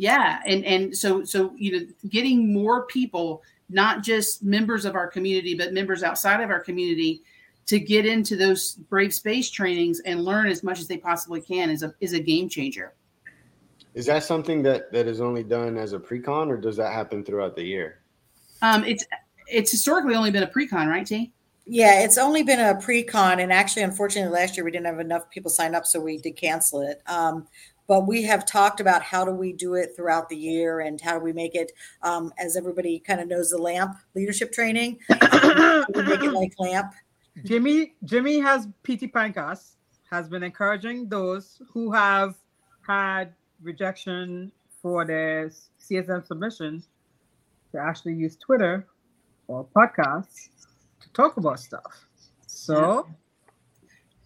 [0.00, 5.06] yeah and and so so you know getting more people not just members of our
[5.06, 7.22] community but members outside of our community
[7.66, 11.70] to get into those brave space trainings and learn as much as they possibly can
[11.70, 12.94] is a is a game changer
[13.94, 17.24] Is that something that that is only done as a pre-con, or does that happen
[17.24, 18.00] throughout the year?
[18.62, 19.04] Um, it's
[19.46, 21.32] it's historically only been a pre-con, right, T?
[21.66, 25.30] Yeah, it's only been a pre-con, and actually, unfortunately, last year we didn't have enough
[25.30, 27.02] people sign up, so we did cancel it.
[27.06, 27.46] Um,
[27.90, 31.18] but we have talked about how do we do it throughout the year and how
[31.18, 31.72] do we make it
[32.02, 34.96] um, as everybody kind of knows the lamp leadership training.
[35.10, 36.92] We make it like lamp.
[37.44, 39.74] Jimmy jimmy has PT Pintcast
[40.08, 42.36] has been encouraging those who have
[42.86, 45.50] had rejection for their
[45.82, 46.84] csm submission
[47.72, 48.86] to actually use twitter
[49.48, 50.50] or podcasts
[51.00, 52.06] to talk about stuff.
[52.46, 53.14] So yeah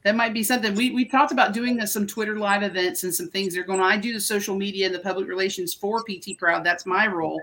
[0.05, 3.29] that might be something we we talked about doing some Twitter live events and some
[3.29, 3.90] things that are going on.
[3.90, 6.62] I do the social media and the public relations for PT Proud.
[6.62, 7.43] That's my role,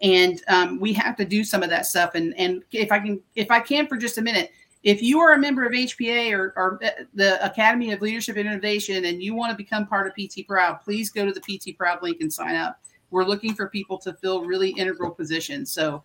[0.00, 2.14] and um, we have to do some of that stuff.
[2.14, 4.52] And and if I can if I can for just a minute,
[4.84, 8.46] if you are a member of HPA or, or uh, the Academy of Leadership and
[8.46, 11.76] Innovation and you want to become part of PT Proud, please go to the PT
[11.76, 12.80] Proud link and sign up.
[13.10, 15.72] We're looking for people to fill really integral positions.
[15.72, 16.04] So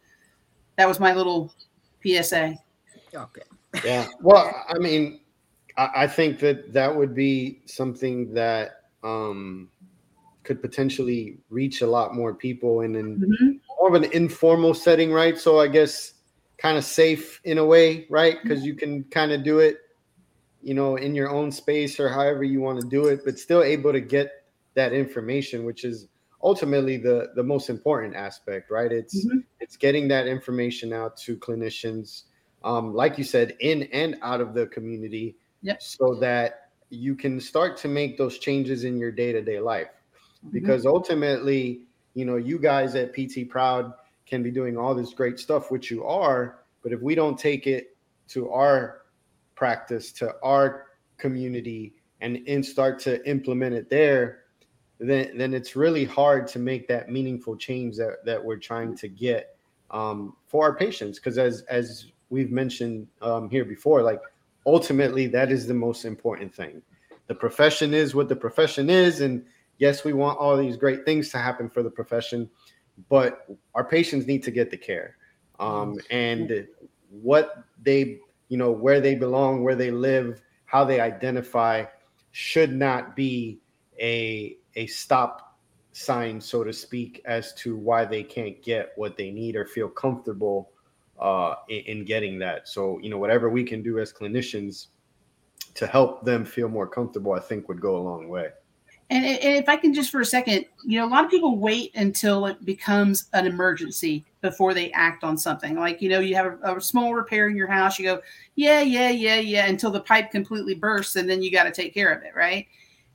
[0.78, 1.54] that was my little
[2.04, 2.56] PSA.
[3.14, 3.42] Okay.
[3.86, 4.08] Yeah.
[4.20, 5.21] Well, I mean,
[5.96, 9.70] I, think that that would be something that um,
[10.44, 13.52] could potentially reach a lot more people and in an mm-hmm.
[13.80, 15.38] more of an informal setting, right?
[15.38, 16.14] So I guess
[16.58, 18.38] kind of safe in a way, right?
[18.42, 18.68] Because mm-hmm.
[18.68, 19.78] you can kind of do it,
[20.62, 23.64] you know, in your own space or however you want to do it, but still
[23.64, 24.44] able to get
[24.76, 26.08] that information, which is
[26.44, 28.92] ultimately the the most important aspect, right?
[28.92, 29.40] It's mm-hmm.
[29.60, 32.24] it's getting that information out to clinicians,
[32.64, 35.82] um, like you said, in and out of the community Yep.
[35.82, 39.88] So that you can start to make those changes in your day-to-day life.
[39.88, 40.50] Mm-hmm.
[40.52, 41.82] Because ultimately,
[42.14, 43.94] you know, you guys at PT Proud
[44.26, 47.68] can be doing all this great stuff, which you are, but if we don't take
[47.68, 47.96] it
[48.30, 49.02] to our
[49.56, 54.42] practice, to our community, and, and start to implement it there,
[55.00, 59.08] then then it's really hard to make that meaningful change that, that we're trying to
[59.08, 59.58] get
[59.90, 61.18] um, for our patients.
[61.18, 64.22] Because as as we've mentioned um, here before, like
[64.66, 66.82] ultimately that is the most important thing.
[67.28, 69.46] The profession is what the profession is and
[69.78, 72.50] yes we want all these great things to happen for the profession
[73.10, 75.18] but our patients need to get the care.
[75.60, 76.68] Um, and
[77.10, 78.20] what they
[78.50, 81.86] you know where they belong where they live how they identify
[82.32, 83.60] should not be
[84.00, 85.58] a a stop
[85.92, 89.90] sign so to speak as to why they can't get what they need or feel
[89.90, 90.71] comfortable
[91.22, 92.68] uh, in, in getting that.
[92.68, 94.88] So, you know, whatever we can do as clinicians
[95.76, 98.50] to help them feel more comfortable, I think would go a long way.
[99.10, 101.94] And, if I can just for a second, you know, a lot of people wait
[101.96, 105.76] until it becomes an emergency before they act on something.
[105.76, 108.22] Like, you know, you have a, a small repair in your house, you go,
[108.56, 111.94] yeah, yeah, yeah, yeah, until the pipe completely bursts, and then you got to take
[111.94, 112.68] care of it, right?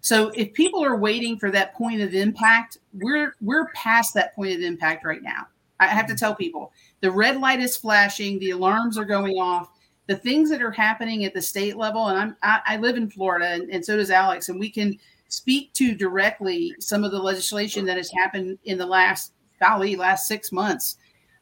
[0.03, 4.55] So if people are waiting for that point of impact, we're we're past that point
[4.55, 5.47] of impact right now.
[5.81, 6.73] I have to tell people
[7.07, 9.71] the red light is flashing, the alarms are going off.
[10.09, 13.09] The things that are happening at the state level, and I'm I, I live in
[13.09, 17.19] Florida, and, and so does Alex, and we can speak to directly some of the
[17.21, 20.97] legislation that has happened in the last golly last six months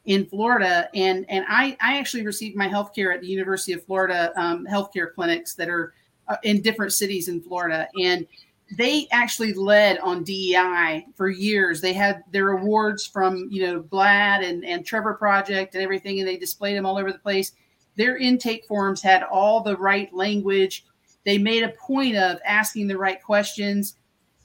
[0.05, 0.87] in Florida.
[0.93, 4.67] And and I I actually received my health care at the University of Florida um,
[4.67, 5.95] healthcare clinics that are
[6.27, 8.27] uh, in different cities in Florida, and
[8.71, 11.81] they actually led on DEI for years.
[11.81, 16.27] They had their awards from you know GLAAD and and Trevor Project and everything, and
[16.27, 17.51] they displayed them all over the place.
[17.95, 20.85] Their intake forms had all the right language.
[21.25, 23.97] They made a point of asking the right questions.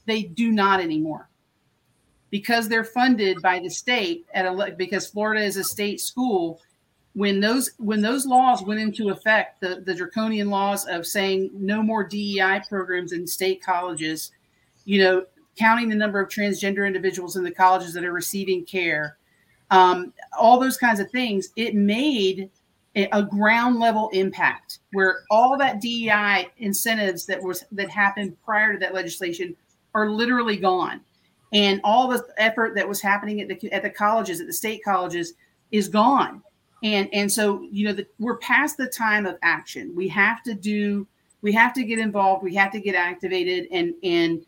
[0.05, 1.29] They do not anymore
[2.29, 6.61] because they're funded by the state at a because Florida is a state school
[7.13, 11.83] when those when those laws went into effect, the, the draconian laws of saying no
[11.83, 14.31] more DEI programs in state colleges,
[14.85, 15.25] you know,
[15.57, 19.17] counting the number of transgender individuals in the colleges that are receiving care,
[19.71, 22.49] um, all those kinds of things, it made
[22.95, 28.79] a, ground level impact where all that DEI incentives that was that happened prior to
[28.79, 29.55] that legislation
[29.93, 31.01] are literally gone,
[31.51, 34.81] and all the effort that was happening at the at the colleges, at the state
[34.83, 35.33] colleges,
[35.71, 36.41] is gone
[36.83, 39.93] and and so you know the, we're past the time of action.
[39.95, 41.07] We have to do
[41.41, 42.43] we have to get involved.
[42.43, 44.45] We have to get activated and and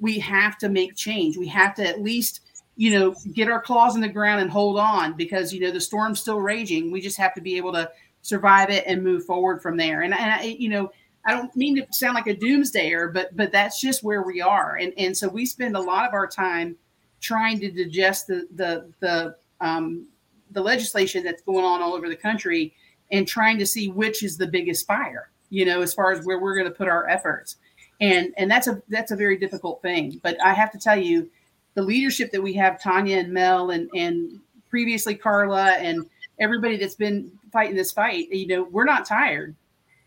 [0.00, 1.36] we have to make change.
[1.36, 2.40] We have to at least
[2.76, 5.80] you know get our claws in the ground and hold on because you know the
[5.80, 6.90] storm's still raging.
[6.90, 7.90] We just have to be able to
[8.22, 10.02] survive it and move forward from there.
[10.02, 10.90] And, and I, you know
[11.26, 14.76] i don't mean to sound like a doomsdayer but but that's just where we are.
[14.76, 16.76] And and so we spend a lot of our time
[17.20, 20.08] trying to digest the the the um,
[20.50, 22.74] the legislation that's going on all over the country
[23.12, 26.38] and trying to see which is the biggest fire you know as far as where
[26.38, 27.56] we're going to put our efforts
[28.00, 31.28] and and that's a that's a very difficult thing but i have to tell you
[31.74, 34.40] the leadership that we have, Tonya and Mel, and and
[34.70, 36.06] previously Carla, and
[36.40, 38.30] everybody that's been fighting this fight.
[38.30, 39.54] You know, we're not tired.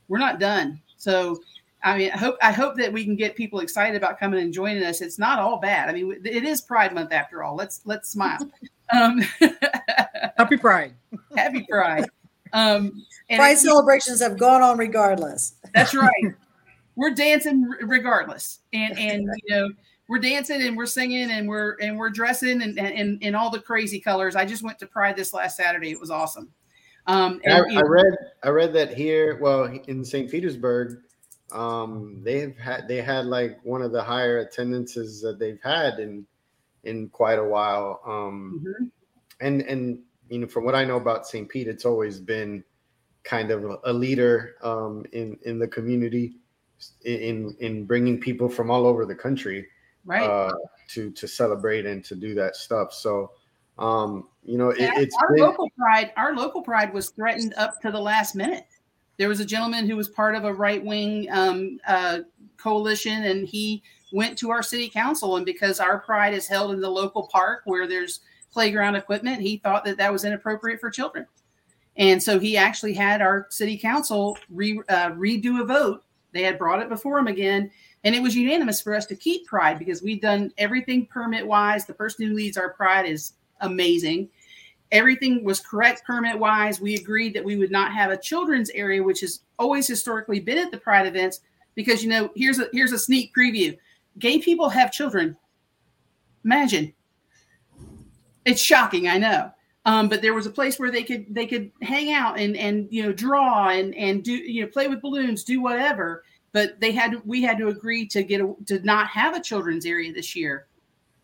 [0.08, 0.82] We're not done.
[0.98, 1.40] So
[1.84, 4.52] I mean, I hope I hope that we can get people excited about coming and
[4.52, 5.02] joining us.
[5.02, 5.90] It's not all bad.
[5.90, 7.56] I mean, it is Pride Month after all.
[7.56, 8.40] Let's let's smile.
[8.94, 9.20] Um,
[10.38, 10.94] happy Pride.
[11.36, 12.06] Happy Pride.
[12.54, 15.56] Um, Pride celebrations have gone on regardless.
[15.74, 16.34] That's right.
[16.96, 19.70] we're dancing regardless, and and you know
[20.08, 23.60] we're dancing and we're singing and we're and we're dressing and in in all the
[23.60, 24.38] crazy colors.
[24.38, 25.92] I just went to Pride this last Saturday.
[25.92, 26.50] It was awesome.
[27.08, 29.38] Um, and, I, I read I read that here.
[29.42, 30.32] Well, in St.
[30.32, 31.00] Petersburg,
[31.52, 36.26] um, they've had they had like one of the higher attendances that they've had in
[36.84, 38.02] in quite a while.
[38.06, 38.86] Um, mm-hmm.
[39.42, 41.48] and and you know, from what I know about St.
[41.48, 42.64] Pete, it's always been
[43.24, 46.36] kind of a leader um, in in the community
[47.06, 49.66] in in bringing people from all over the country
[50.06, 50.54] right uh,
[50.90, 52.94] to to celebrate and to do that stuff.
[52.94, 53.32] So
[53.80, 56.12] um, you know, it, it's our been, local pride.
[56.18, 58.66] Our local pride was threatened up to the last minute.
[59.18, 62.20] There was a gentleman who was part of a right wing um, uh,
[62.58, 65.38] coalition, and he went to our city council.
[65.38, 69.58] And because our pride is held in the local park where there's playground equipment, he
[69.58, 71.26] thought that that was inappropriate for children.
[71.98, 76.04] And so he actually had our city council re, uh, redo a vote.
[76.32, 77.72] They had brought it before him again,
[78.04, 81.86] and it was unanimous for us to keep Pride because we've done everything permit wise.
[81.86, 84.30] The person who leads our Pride is amazing
[84.92, 86.80] everything was correct permit wise.
[86.80, 90.58] We agreed that we would not have a children's area, which has always historically been
[90.58, 91.42] at the Pride events,
[91.76, 93.78] because you know, here's a here's a sneak preview.
[94.20, 95.38] Gay people have children.
[96.44, 96.94] Imagine.
[98.46, 99.52] It's shocking, I know.
[99.86, 102.88] Um, but there was a place where they could they could hang out and and
[102.92, 106.24] you know draw and and do you know play with balloons, do whatever.
[106.52, 109.86] But they had we had to agree to get a, to not have a children's
[109.86, 110.68] area this year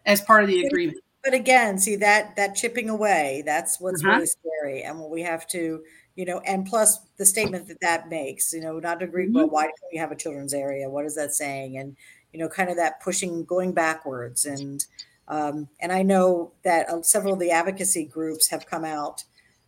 [0.05, 1.02] as part of the agreement.
[1.23, 4.15] But again, see that that chipping away, that's what's uh-huh.
[4.15, 5.81] really scary, and what we have to,
[6.15, 9.33] you know, and plus the statement that that makes, you know, not to agree, mm-hmm.
[9.33, 10.89] but why don't we have a children's area?
[10.89, 11.77] What is that saying?
[11.77, 11.95] And
[12.33, 14.85] you know, kind of that pushing, going backwards, and
[15.27, 19.23] um, and I know that uh, several of the advocacy groups have come out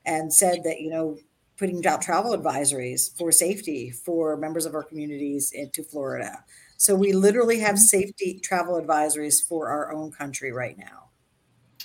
[0.06, 1.18] and said that you know
[1.58, 6.44] putting out travel advisories for safety for members of our communities into Florida.
[6.78, 8.02] So we literally have mm-hmm.
[8.02, 11.05] safety travel advisories for our own country right now.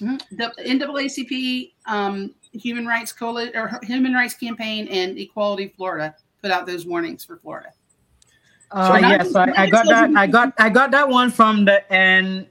[0.00, 0.36] Mm-hmm.
[0.36, 6.66] The NAACP, um, Human Rights Coalition, or Human Rights Campaign, and Equality Florida put out
[6.66, 7.70] those warnings for Florida.
[8.70, 10.16] Uh, so yes, I, I, got that.
[10.16, 12.46] I got I got that one from the N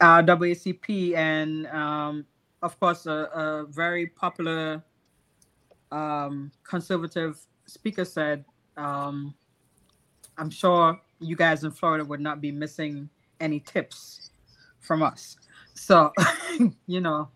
[0.00, 2.24] uh, WACP, and um,
[2.62, 4.82] of course, a, a very popular
[5.90, 8.44] um, conservative speaker said,
[8.76, 9.34] um,
[10.36, 13.08] "I'm sure you guys in Florida would not be missing
[13.40, 14.30] any tips
[14.78, 15.37] from us."
[15.78, 16.12] So,
[16.86, 17.28] you know.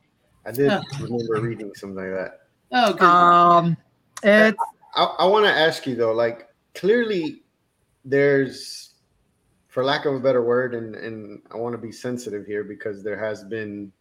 [0.44, 2.40] I did uh, remember reading something like that.
[2.72, 3.02] Oh, good.
[3.02, 3.76] Um,
[4.22, 4.58] it's.
[4.94, 7.42] I, I want to ask you though, like clearly,
[8.04, 8.94] there's,
[9.68, 13.02] for lack of a better word, and and I want to be sensitive here because
[13.02, 13.92] there has been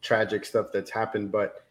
[0.00, 1.66] tragic stuff that's happened, but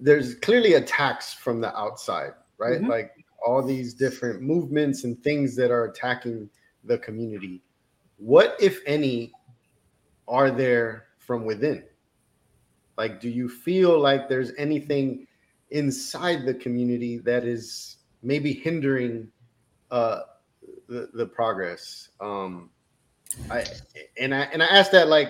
[0.00, 2.80] there's clearly attacks from the outside, right?
[2.80, 2.90] Mm-hmm.
[2.90, 3.12] Like
[3.44, 6.50] all these different movements and things that are attacking
[6.84, 7.62] the community.
[8.18, 9.32] What, if any,
[10.28, 11.84] are there from within?
[12.98, 15.28] Like, do you feel like there's anything
[15.70, 19.28] inside the community that is maybe hindering
[19.92, 20.22] uh,
[20.88, 22.08] the, the progress?
[22.20, 22.70] Um,
[23.48, 23.64] I
[24.20, 25.28] and I and I asked that like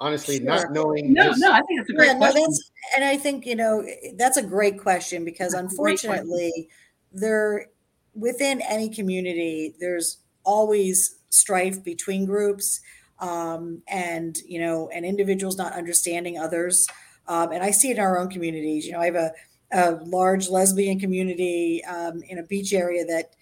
[0.00, 0.46] honestly, sure.
[0.46, 1.12] not knowing.
[1.12, 2.40] No, just, no, I think it's a great yeah, question.
[2.40, 2.56] No,
[2.96, 3.86] and I think you know
[4.16, 6.68] that's a great question because that's unfortunately, question.
[7.12, 7.66] there
[8.14, 12.80] within any community, there's always strife between groups
[13.18, 16.86] um, and you know, and individuals not understanding others.
[17.26, 18.86] Um, and I see it in our own communities.
[18.86, 19.32] You know, I have a,
[19.72, 23.34] a large lesbian community um, in a beach area that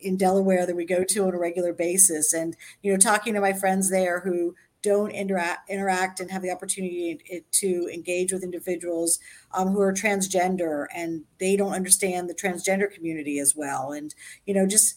[0.00, 3.40] in Delaware that we go to on a regular basis, and you know, talking to
[3.40, 9.18] my friends there who don't interact interact and have the opportunity to engage with individuals
[9.52, 14.14] um, who are transgender and they don't understand the transgender community as well and
[14.46, 14.94] you know just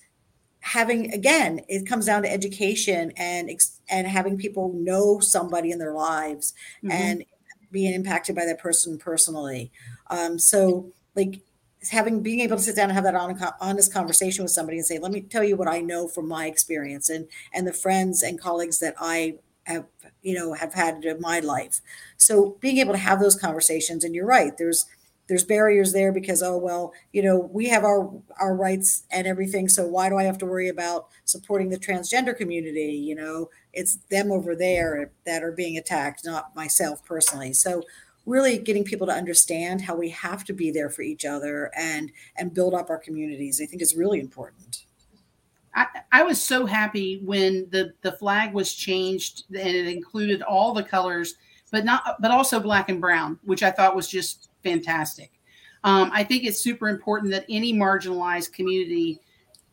[0.62, 3.50] having again it comes down to education and
[3.90, 6.54] and having people know somebody in their lives
[6.84, 6.92] mm-hmm.
[6.92, 7.26] and
[7.72, 9.72] being impacted by that person personally
[10.10, 11.42] um, so like
[11.90, 15.00] having being able to sit down and have that honest conversation with somebody and say
[15.00, 18.40] let me tell you what i know from my experience and and the friends and
[18.40, 19.86] colleagues that i have
[20.22, 21.82] you know have had in my life
[22.18, 24.86] so being able to have those conversations and you're right there's
[25.28, 29.70] there's barriers there because oh well you know we have our our rights and everything
[29.70, 33.50] so why do i have to worry about supporting the transgender community you know?
[33.74, 37.54] It's them over there that are being attacked not myself personally.
[37.54, 37.84] So
[38.26, 42.12] really getting people to understand how we have to be there for each other and
[42.38, 44.86] and build up our communities i think is really important.
[45.74, 50.74] I, I was so happy when the the flag was changed and it included all
[50.74, 51.36] the colors
[51.72, 55.32] but not but also black and brown which i thought was just fantastic.
[55.84, 59.20] Um, I think it's super important that any marginalized community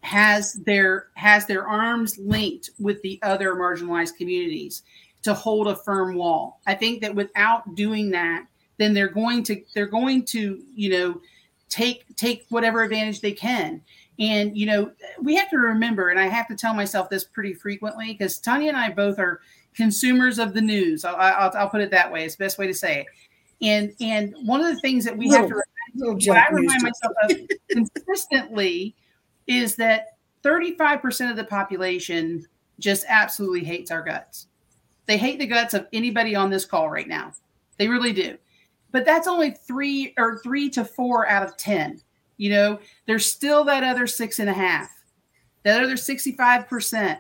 [0.01, 4.83] has their has their arms linked with the other marginalized communities
[5.23, 6.61] to hold a firm wall.
[6.67, 8.47] I think that without doing that,
[8.79, 11.21] then they're going to they're going to you know
[11.69, 13.83] take take whatever advantage they can.
[14.19, 17.55] And you know we have to remember, and I have to tell myself this pretty
[17.55, 19.41] frequently because Tonya and I both are
[19.75, 21.05] consumers of the news.
[21.05, 22.25] I'll, I'll, I'll put it that way.
[22.25, 23.07] It's the best way to say it.
[23.61, 25.63] And and one of the things that we have to
[26.01, 27.37] what I remind myself of
[27.71, 28.95] consistently
[29.47, 32.47] is that 35% of the population
[32.79, 34.47] just absolutely hates our guts.
[35.07, 37.33] They hate the guts of anybody on this call right now.
[37.79, 38.37] They really do.
[38.93, 42.01] But that's only three or three to four out of 10.
[42.37, 44.91] You know, there's still that other six and a half,
[45.65, 47.19] that other 65%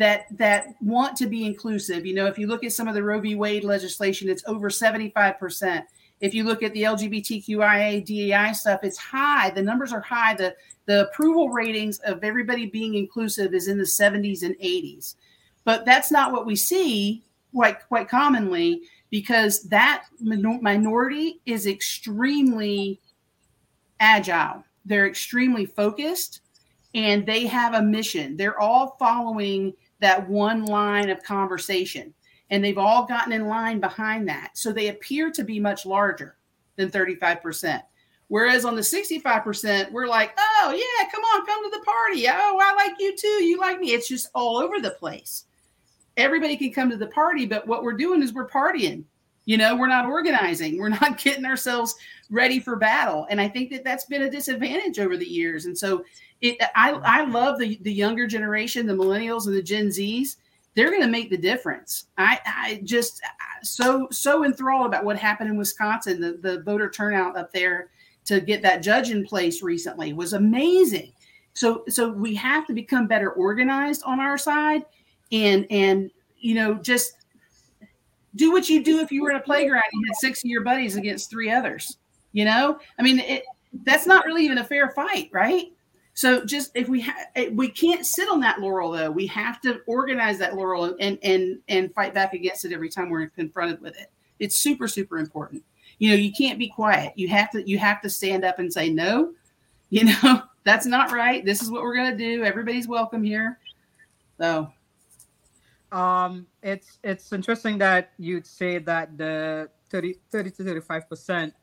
[0.00, 2.06] that that want to be inclusive.
[2.06, 3.34] You know, if you look at some of the Roe v.
[3.34, 5.84] Wade legislation, it's over 75%.
[6.20, 9.50] If you look at the LGBTQIA DEI stuff, it's high.
[9.50, 10.34] The numbers are high.
[10.34, 15.16] The the approval ratings of everybody being inclusive is in the 70s and 80s.
[15.64, 17.22] But that's not what we see
[17.54, 23.00] quite quite commonly because that minority is extremely
[24.00, 24.64] agile.
[24.86, 26.40] They're extremely focused
[26.94, 28.38] and they have a mission.
[28.38, 32.12] They're all following that one line of conversation.
[32.50, 34.58] And they've all gotten in line behind that.
[34.58, 36.36] So they appear to be much larger
[36.76, 37.82] than 35%.
[38.28, 42.26] Whereas on the 65%, we're like, oh, yeah, come on, come to the party.
[42.28, 43.26] Oh, I like you too.
[43.26, 43.92] You like me.
[43.92, 45.46] It's just all over the place.
[46.16, 49.04] Everybody can come to the party, but what we're doing is we're partying.
[49.50, 51.96] You know, we're not organizing, we're not getting ourselves
[52.30, 53.26] ready for battle.
[53.30, 55.66] And I think that that's been a disadvantage over the years.
[55.66, 56.04] And so
[56.40, 60.36] it, I, I love the, the younger generation, the millennials and the Gen Zs.
[60.76, 62.06] They're going to make the difference.
[62.16, 63.22] I, I just
[63.64, 66.20] so so enthralled about what happened in Wisconsin.
[66.20, 67.90] The, the voter turnout up there
[68.26, 71.10] to get that judge in place recently was amazing.
[71.54, 74.84] So so we have to become better organized on our side,
[75.32, 77.14] and and you know just
[78.34, 80.50] do what you do if you were in a playground and you had six of
[80.50, 81.98] your buddies against three others.
[82.32, 83.44] You know, I mean, it,
[83.84, 85.72] that's not really even a fair fight, right?
[86.14, 89.60] So just if we ha- eh, we can't sit on that laurel though, we have
[89.62, 93.80] to organize that laurel and and and fight back against it every time we're confronted
[93.80, 94.10] with it.
[94.38, 95.64] It's super super important.
[95.98, 97.12] You know, you can't be quiet.
[97.16, 99.32] You have to you have to stand up and say no.
[99.90, 101.44] You know, that's not right.
[101.44, 102.44] This is what we're going to do.
[102.44, 103.58] Everybody's welcome here.
[104.38, 104.70] So
[105.92, 111.54] um it's it's interesting that you'd say that the 30 30 to 35 percent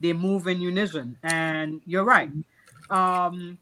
[0.00, 2.30] they move in unison and you're right
[2.90, 3.58] um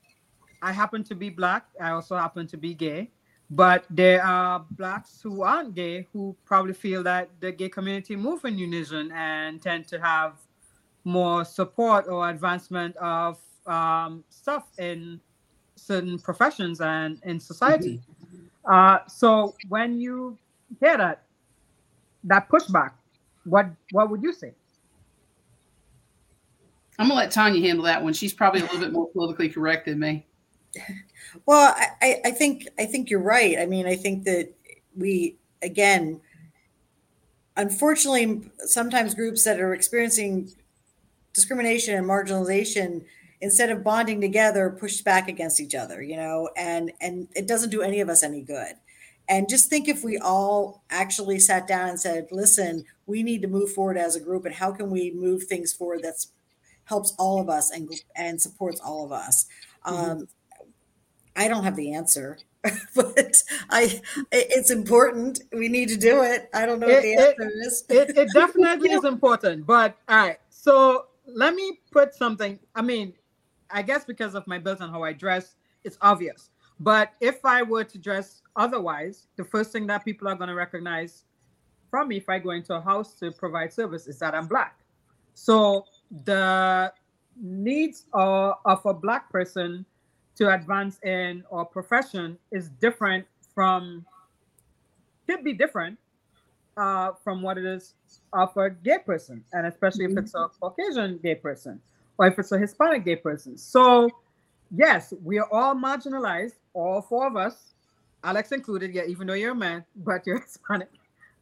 [0.63, 1.67] I happen to be black.
[1.81, 3.11] I also happen to be gay.
[3.53, 8.45] But there are blacks who aren't gay who probably feel that the gay community move
[8.45, 10.35] in unison and tend to have
[11.03, 15.21] more support or advancement of um, stuff in
[15.75, 17.99] certain professions and in society.
[17.99, 18.20] Mm-hmm.
[18.65, 20.37] Uh, so when you
[20.81, 21.23] hear that
[22.25, 22.93] that pushback,
[23.45, 24.53] what what would you say?
[26.99, 28.13] I'm gonna let Tonya handle that one.
[28.13, 30.27] She's probably a little bit more politically correct than me.
[31.47, 33.59] Well, I, I think I think you're right.
[33.59, 34.53] I mean, I think that
[34.97, 36.21] we again,
[37.57, 40.51] unfortunately, sometimes groups that are experiencing
[41.33, 43.05] discrimination and marginalization,
[43.41, 46.03] instead of bonding together, pushed back against each other.
[46.03, 48.75] You know, and and it doesn't do any of us any good.
[49.29, 53.49] And just think if we all actually sat down and said, "Listen, we need to
[53.49, 56.27] move forward as a group, and how can we move things forward that
[56.85, 59.47] helps all of us and and supports all of us."
[59.87, 60.11] Mm-hmm.
[60.11, 60.29] Um,
[61.37, 62.39] I don't have the answer,
[62.95, 64.01] but I
[64.33, 65.43] it's important.
[65.53, 66.51] We need to do it.
[66.53, 67.85] I don't know it, what the answer it, is.
[67.89, 69.67] It, it definitely is important.
[69.67, 72.59] But all right, so let me put something.
[72.75, 73.15] I mean,
[73.73, 75.55] I guess because of my build and how I dress,
[75.85, 76.51] it's obvious.
[76.79, 80.55] But if I were to dress otherwise, the first thing that people are going to
[80.55, 81.25] recognize
[81.91, 84.81] from me if I go into a house to provide service is that I'm black.
[85.35, 85.85] So
[86.25, 86.93] the
[87.41, 89.85] needs of, of a black person
[90.37, 94.07] to advance in our profession is different from
[95.27, 95.99] could be different
[96.77, 97.95] uh, from what it is
[98.33, 100.19] of a gay person, and especially mm-hmm.
[100.19, 101.81] if it's a Caucasian gay person
[102.21, 103.57] or if it's a Hispanic gay person.
[103.57, 104.11] So,
[104.77, 107.73] yes, we are all marginalized, all four of us,
[108.23, 108.95] Alex included.
[108.95, 110.91] Yeah, even though you're a man, but you're Hispanic.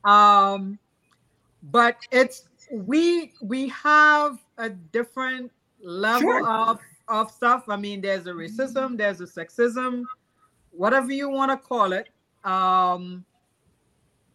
[0.05, 0.79] Um,
[1.73, 5.51] but it's we we have a different
[5.83, 6.49] level sure.
[6.49, 7.65] of of stuff.
[7.69, 10.05] I mean, there's a racism, there's a sexism,
[10.71, 12.09] whatever you want to call it.
[12.45, 13.25] Um,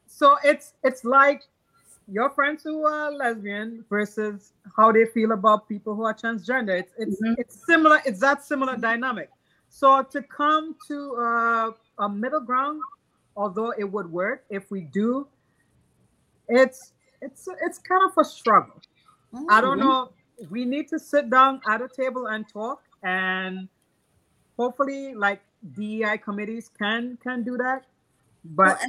[0.07, 1.43] so it's it's like
[2.07, 6.79] your friends who are lesbian versus how they feel about people who are transgender.
[6.79, 7.33] It's it's mm-hmm.
[7.37, 8.01] it's similar.
[8.05, 9.29] It's that similar dynamic.
[9.69, 12.81] So to come to uh, a middle ground,
[13.35, 15.27] although it would work if we do,
[16.47, 18.81] it's it's it's kind of a struggle.
[19.33, 19.45] Mm-hmm.
[19.49, 19.87] I don't mm-hmm.
[19.87, 20.11] know.
[20.49, 23.69] We need to sit down at a table and talk, and
[24.57, 25.41] hopefully, like
[25.75, 27.85] DEI committees can can do that.
[28.43, 28.87] But well,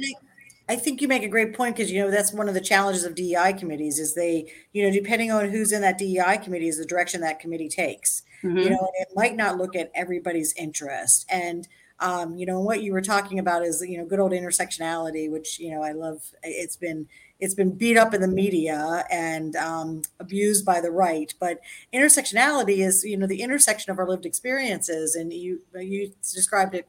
[0.67, 3.03] I think you make a great point because you know that's one of the challenges
[3.03, 6.77] of DEI committees is they, you know, depending on who's in that DEI committee is
[6.77, 8.23] the direction that committee takes.
[8.43, 8.57] Mm-hmm.
[8.57, 11.25] You know, it might not look at everybody's interest.
[11.29, 11.67] And
[11.99, 15.59] um, you know, what you were talking about is you know good old intersectionality, which
[15.59, 16.21] you know I love.
[16.43, 17.07] It's been
[17.39, 21.59] it's been beat up in the media and um, abused by the right, but
[21.93, 26.87] intersectionality is you know the intersection of our lived experiences, and you you described it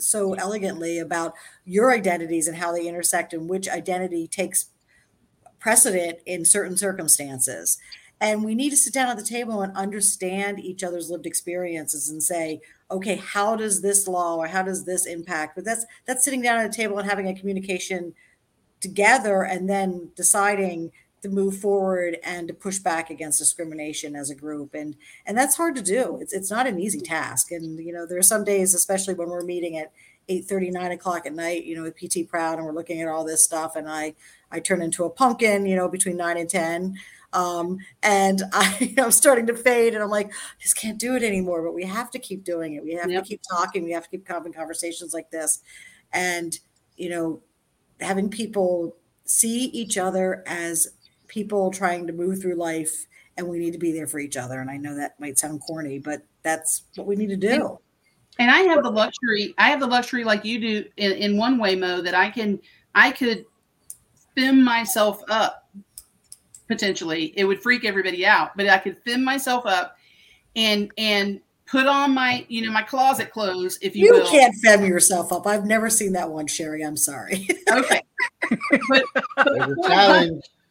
[0.00, 1.34] so elegantly about
[1.64, 4.66] your identities and how they intersect and which identity takes
[5.58, 7.78] precedent in certain circumstances.
[8.20, 12.10] And we need to sit down at the table and understand each other's lived experiences
[12.10, 15.54] and say, okay, how does this law or how does this impact?
[15.54, 18.12] But that's that's sitting down at a table and having a communication
[18.80, 20.92] together and then deciding
[21.22, 24.96] to move forward and to push back against discrimination as a group and
[25.26, 28.18] and that's hard to do it's, it's not an easy task and you know there
[28.18, 29.92] are some days especially when we're meeting at
[30.28, 33.08] 8 30 9 o'clock at night you know with pt proud and we're looking at
[33.08, 34.14] all this stuff and i
[34.50, 36.96] i turn into a pumpkin you know between 9 and 10
[37.32, 41.22] um, and I, am starting to fade, and I'm like, I just can't do it
[41.22, 41.62] anymore.
[41.62, 42.82] But we have to keep doing it.
[42.82, 43.22] We have yep.
[43.22, 43.84] to keep talking.
[43.84, 45.62] We have to keep having conversations like this,
[46.12, 46.58] and
[46.96, 47.40] you know,
[48.00, 50.88] having people see each other as
[51.30, 53.06] people trying to move through life
[53.36, 54.60] and we need to be there for each other.
[54.60, 57.78] And I know that might sound corny, but that's what we need to do.
[58.38, 61.58] And I have the luxury, I have the luxury like you do in, in one
[61.58, 62.60] way, Mo, that I can,
[62.94, 63.46] I could
[64.34, 65.68] fem myself up
[66.68, 67.32] potentially.
[67.36, 69.96] It would freak everybody out, but I could fem myself up
[70.56, 74.28] and, and put on my, you know, my closet clothes, if you, you will.
[74.28, 75.46] can't fem yourself up.
[75.46, 76.82] I've never seen that one, Sherry.
[76.82, 77.46] I'm sorry.
[77.70, 78.02] okay.
[78.88, 79.04] But,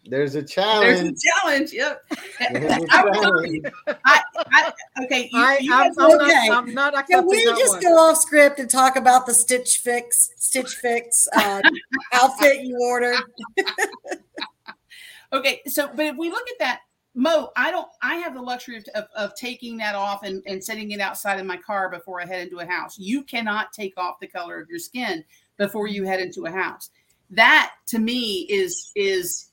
[0.10, 0.86] There's a challenge.
[0.86, 1.72] There's a challenge.
[1.72, 3.62] There's a challenge.
[3.64, 3.76] Yep.
[3.88, 5.30] I, I, I, okay.
[5.32, 6.48] You, I, you I'm, I'm, okay.
[6.48, 7.82] Not, I'm not Can we just one.
[7.84, 11.62] go off script and talk about the Stitch Fix, Stitch Fix uh,
[12.14, 13.20] outfit you ordered?
[15.34, 15.62] okay.
[15.68, 16.82] So, but if we look at that,
[17.14, 17.88] Mo, I don't.
[18.02, 21.40] I have the luxury of, of, of, taking that off and, and setting it outside
[21.40, 22.98] of my car before I head into a house.
[22.98, 25.24] You cannot take off the color of your skin
[25.58, 26.92] before you head into a house.
[27.32, 29.50] That to me is is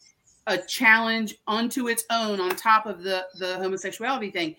[0.46, 4.56] a challenge unto its own on top of the the homosexuality thing.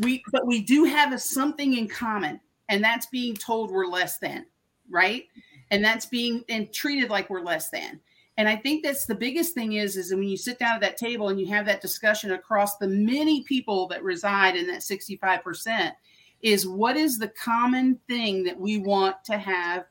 [0.00, 4.18] We but we do have a something in common, and that's being told we're less
[4.18, 4.46] than,
[4.90, 5.24] right?
[5.70, 8.00] And that's being and treated like we're less than.
[8.38, 10.96] And I think that's the biggest thing is is when you sit down at that
[10.96, 15.92] table and you have that discussion across the many people that reside in that 65%
[16.42, 19.86] is what is the common thing that we want to have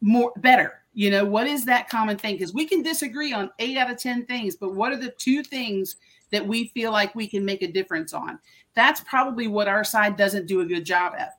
[0.00, 3.76] more better you know what is that common thing because we can disagree on eight
[3.76, 5.96] out of ten things but what are the two things
[6.30, 8.38] that we feel like we can make a difference on
[8.74, 11.38] that's probably what our side doesn't do a good job at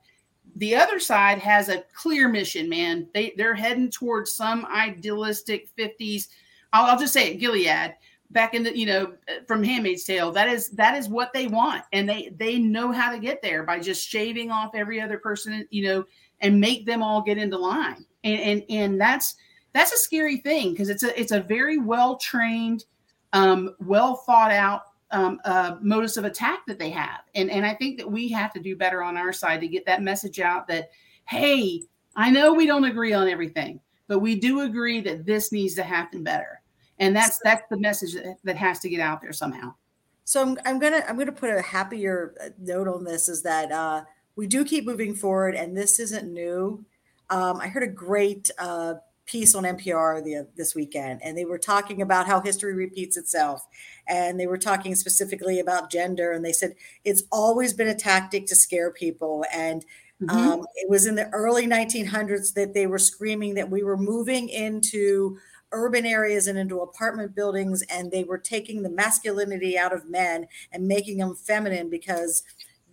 [0.55, 3.07] the other side has a clear mission, man.
[3.13, 6.27] They they're heading towards some idealistic 50s.
[6.71, 7.95] I'll, I'll, just say it, Gilead,
[8.31, 9.13] back in the, you know,
[9.47, 10.31] from Handmaid's Tale.
[10.31, 11.83] That is that is what they want.
[11.91, 15.67] And they they know how to get there by just shaving off every other person,
[15.71, 16.05] you know,
[16.41, 18.05] and make them all get into line.
[18.23, 19.35] And and and that's
[19.73, 22.85] that's a scary thing because it's a it's a very well trained,
[23.33, 27.21] um, well thought out um, uh, modus of attack that they have.
[27.35, 29.85] And, and I think that we have to do better on our side to get
[29.85, 30.89] that message out that,
[31.25, 31.83] hey,
[32.15, 35.83] I know we don't agree on everything, but we do agree that this needs to
[35.83, 36.61] happen better.
[36.99, 39.73] And that's that's the message that, that has to get out there somehow.
[40.25, 43.71] So I'm, I'm gonna I'm gonna put a happier uh, note on this is that
[43.71, 44.03] uh,
[44.35, 46.85] we do keep moving forward, and this isn't new.
[47.29, 48.95] Um, I heard a great uh,
[49.25, 53.67] piece on NPR the, this weekend, and they were talking about how history repeats itself.
[54.07, 58.45] And they were talking specifically about gender, and they said it's always been a tactic
[58.47, 59.45] to scare people.
[59.53, 59.85] And
[60.21, 60.37] mm-hmm.
[60.37, 64.49] um, it was in the early 1900s that they were screaming that we were moving
[64.49, 65.37] into
[65.73, 70.47] urban areas and into apartment buildings and they were taking the masculinity out of men
[70.71, 72.43] and making them feminine because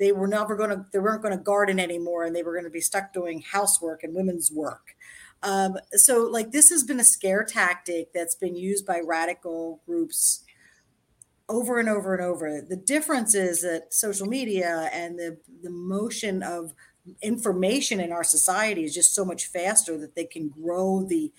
[0.01, 2.64] they were never going to they weren't going to garden anymore and they were going
[2.64, 4.96] to be stuck doing housework and women's work.
[5.42, 10.42] Um, so like this has been a scare tactic that's been used by radical groups
[11.48, 12.62] over and over and over.
[12.66, 16.72] The difference is that social media and the the motion of
[17.22, 21.30] information in our society is just so much faster that they can grow the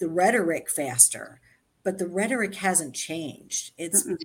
[0.00, 1.40] the rhetoric faster.
[1.84, 3.72] But the rhetoric hasn't changed.
[3.78, 4.18] It's mm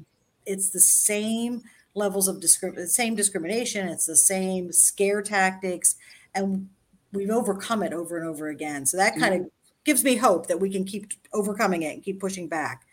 [0.47, 1.61] it's the same
[1.97, 5.95] levels of discrim- same discrimination it's the same scare tactics
[6.35, 6.69] and
[7.11, 9.51] we've overcome it over and over again so that kind mm of
[9.83, 12.85] gives me hope that we can keep overcoming it and keep pushing back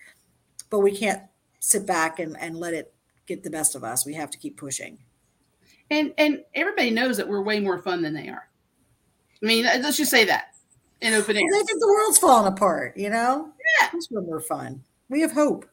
[0.71, 1.23] but we can't
[1.59, 2.95] sit back and, and let it
[3.27, 4.97] get the best of us we have to keep pushing
[5.91, 8.49] and and everybody knows that we're way more fun than they are.
[9.43, 10.55] I mean, let's just say that
[11.01, 11.43] in open air.
[11.53, 13.51] They think the world's falling apart, you know?
[13.81, 13.89] Yeah.
[13.93, 14.83] That's when we're fun.
[15.09, 15.67] We have hope.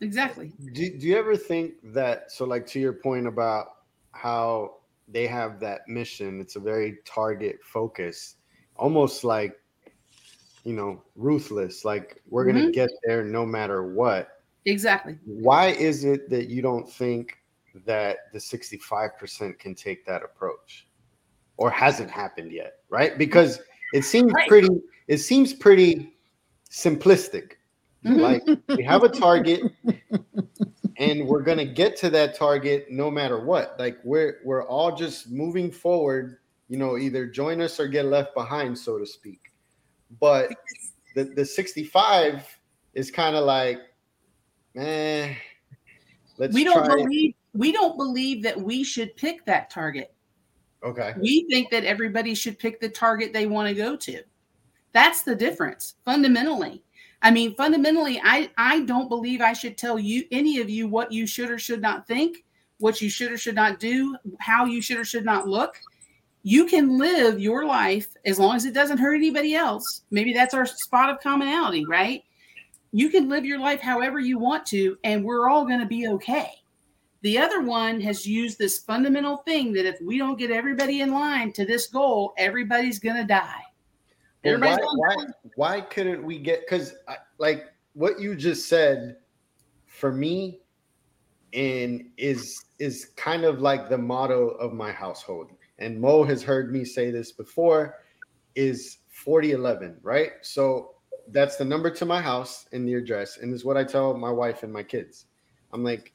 [0.00, 0.52] Exactly.
[0.72, 3.66] Do, do you ever think that, so like to your point about
[4.12, 4.76] how
[5.08, 8.36] they have that mission, it's a very target focus,
[8.76, 9.54] almost like,
[10.64, 12.58] you know, ruthless, like we're mm-hmm.
[12.58, 14.28] going to get there no matter what.
[14.66, 15.18] Exactly.
[15.24, 17.38] Why is it that you don't think
[17.86, 20.86] that the 65% can take that approach
[21.56, 23.16] or hasn't happened yet, right?
[23.18, 23.60] Because
[23.92, 24.48] it seems right.
[24.48, 24.68] pretty
[25.08, 26.14] it seems pretty
[26.70, 27.52] simplistic.
[28.04, 28.20] Mm-hmm.
[28.20, 29.60] Like we have a target
[30.96, 33.76] and we're going to get to that target no matter what.
[33.78, 36.38] Like we're we're all just moving forward,
[36.68, 39.40] you know, either join us or get left behind so to speak.
[40.18, 40.50] But
[41.14, 42.46] the the 65
[42.94, 43.78] is kind of like
[44.76, 45.34] eh
[46.38, 50.14] let's we don't believe we don't believe that we should pick that target.
[50.82, 51.14] Okay.
[51.20, 54.22] We think that everybody should pick the target they want to go to.
[54.92, 56.82] That's the difference fundamentally.
[57.22, 61.12] I mean, fundamentally, I, I don't believe I should tell you, any of you, what
[61.12, 62.44] you should or should not think,
[62.78, 65.78] what you should or should not do, how you should or should not look.
[66.42, 70.02] You can live your life as long as it doesn't hurt anybody else.
[70.10, 72.24] Maybe that's our spot of commonality, right?
[72.92, 76.08] You can live your life however you want to, and we're all going to be
[76.08, 76.50] okay.
[77.22, 81.12] The other one has used this fundamental thing that if we don't get everybody in
[81.12, 83.62] line to this goal, everybody's going to die.
[84.42, 85.26] Why, why,
[85.56, 86.94] why couldn't we get, because
[87.38, 89.16] like what you just said
[89.86, 90.60] for me
[91.52, 96.72] and is is kind of like the motto of my household and mo has heard
[96.72, 97.96] me say this before
[98.54, 100.94] is 4011 right so
[101.32, 104.30] that's the number to my house in the address and is what i tell my
[104.30, 105.26] wife and my kids
[105.72, 106.12] i'm like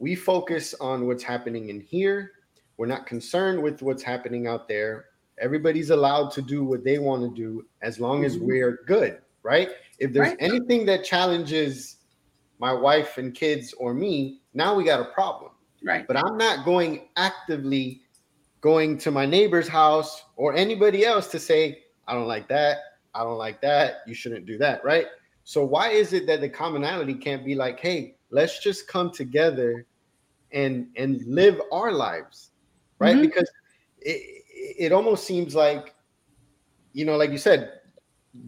[0.00, 2.32] we focus on what's happening in here.
[2.78, 5.04] We're not concerned with what's happening out there.
[5.40, 8.46] Everybody's allowed to do what they want to do as long as mm-hmm.
[8.46, 9.70] we're good, right?
[9.98, 10.36] If there's right.
[10.40, 11.96] anything that challenges
[12.58, 15.52] my wife and kids or me, now we got a problem.
[15.82, 16.06] Right.
[16.06, 18.02] But I'm not going actively
[18.60, 22.78] going to my neighbor's house or anybody else to say, I don't like that.
[23.14, 24.02] I don't like that.
[24.06, 24.84] You shouldn't do that.
[24.84, 25.06] Right.
[25.44, 29.86] So why is it that the commonality can't be like, hey, let's just come together
[30.52, 32.50] and and live our lives
[32.98, 33.22] right mm-hmm.
[33.22, 33.48] because
[34.00, 34.39] it,
[34.78, 35.94] it almost seems like
[36.92, 37.80] you know like you said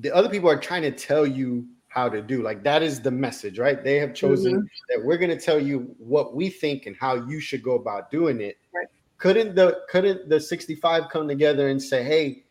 [0.00, 3.10] the other people are trying to tell you how to do like that is the
[3.10, 4.66] message right they have chosen mm-hmm.
[4.88, 8.10] that we're going to tell you what we think and how you should go about
[8.10, 8.86] doing it right.
[9.18, 12.44] couldn't the couldn't the 65 come together and say hey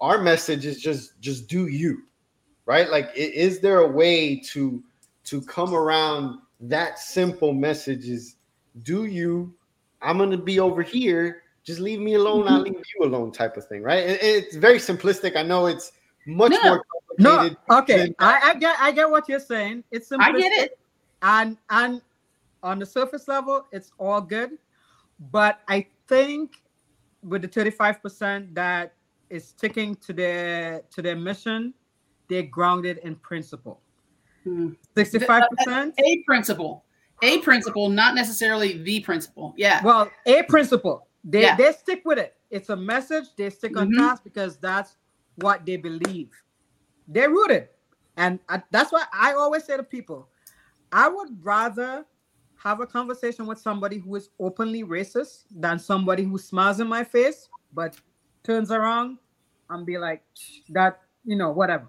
[0.00, 2.02] our message is just just do you
[2.66, 4.82] right like is there a way to
[5.24, 8.36] to come around that simple message is
[8.82, 9.54] do you?
[10.02, 11.43] I'm gonna be over here.
[11.64, 12.46] Just leave me alone.
[12.46, 12.74] I'll mm-hmm.
[12.74, 14.04] leave you alone, type of thing, right?
[14.04, 15.36] It, it's very simplistic.
[15.36, 15.92] I know it's
[16.26, 16.84] much no, more
[17.18, 17.58] complicated.
[17.68, 19.84] No, okay, I, I, get I get what you're saying.
[19.90, 20.20] It's simplistic.
[20.20, 20.78] I get it.
[21.22, 22.02] And and
[22.62, 24.58] on the surface level, it's all good.
[25.32, 26.60] But I think
[27.22, 28.92] with the 35% that
[29.30, 31.72] is sticking to their to their mission,
[32.28, 33.80] they're grounded in principle.
[34.46, 35.46] 65%?
[35.66, 35.90] Hmm.
[36.04, 36.84] A principle
[37.24, 39.54] a principle, not necessarily the principle.
[39.56, 39.82] Yeah.
[39.82, 41.06] Well, a principle.
[41.24, 41.56] They yeah.
[41.56, 42.36] they stick with it.
[42.50, 43.24] It's a message.
[43.36, 44.00] They stick on mm-hmm.
[44.00, 44.96] task because that's
[45.36, 46.30] what they believe.
[47.08, 47.68] They're rooted,
[48.16, 50.28] and I, that's why I always say to people,
[50.92, 52.04] I would rather
[52.62, 57.04] have a conversation with somebody who is openly racist than somebody who smiles in my
[57.04, 57.96] face but
[58.44, 59.18] turns around
[59.70, 60.22] and be like
[60.70, 61.88] that, you know, whatever.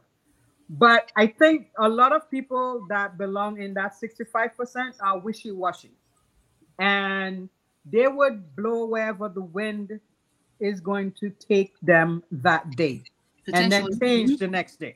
[0.69, 5.91] But I think a lot of people that belong in that 65% are wishy washy.
[6.79, 7.49] And
[7.85, 9.99] they would blow wherever the wind
[10.59, 13.03] is going to take them that day
[13.53, 14.95] and then change the next day.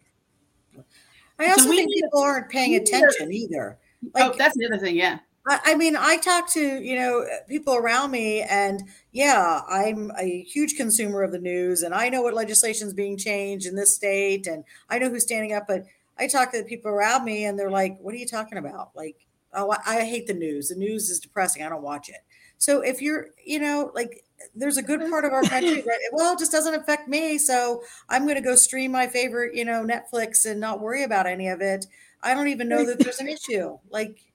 [1.38, 3.78] I also so think people aren't paying attention either.
[4.14, 4.96] Like, oh, that's the other thing.
[4.96, 5.20] Yeah.
[5.48, 10.44] I, I mean, I talk to, you know, people around me and yeah, I'm a
[10.44, 13.96] huge consumer of the news and I know what legislation is being changed in this
[13.96, 15.86] state and I know who's standing up, but
[16.18, 18.92] I talk to the people around me and they're like, what are you talking about?
[18.96, 19.16] Like,
[19.54, 20.70] oh, I, I hate the news.
[20.70, 21.64] The news is depressing.
[21.64, 22.22] I don't watch it.
[22.60, 24.24] So if you're, you know, like
[24.56, 27.84] there's a good part of our country that well it just doesn't affect me so
[28.08, 31.50] i'm going to go stream my favorite you know netflix and not worry about any
[31.50, 31.86] of it
[32.24, 34.30] i don't even know that there's an issue like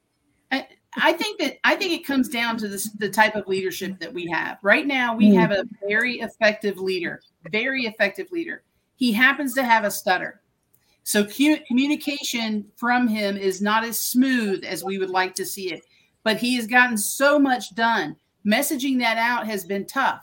[0.53, 0.67] I,
[0.97, 4.13] I think that I think it comes down to this, the type of leadership that
[4.13, 4.59] we have.
[4.63, 5.41] Right now, we mm.
[5.41, 7.21] have a very effective leader,
[7.51, 8.63] very effective leader.
[8.97, 10.41] He happens to have a stutter.
[11.03, 15.83] So communication from him is not as smooth as we would like to see it,
[16.25, 20.23] but he has gotten so much done messaging that out has been tough.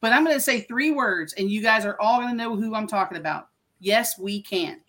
[0.00, 2.54] But I'm going to say three words, and you guys are all going to know
[2.54, 3.48] who I'm talking about.
[3.80, 4.80] Yes, we can.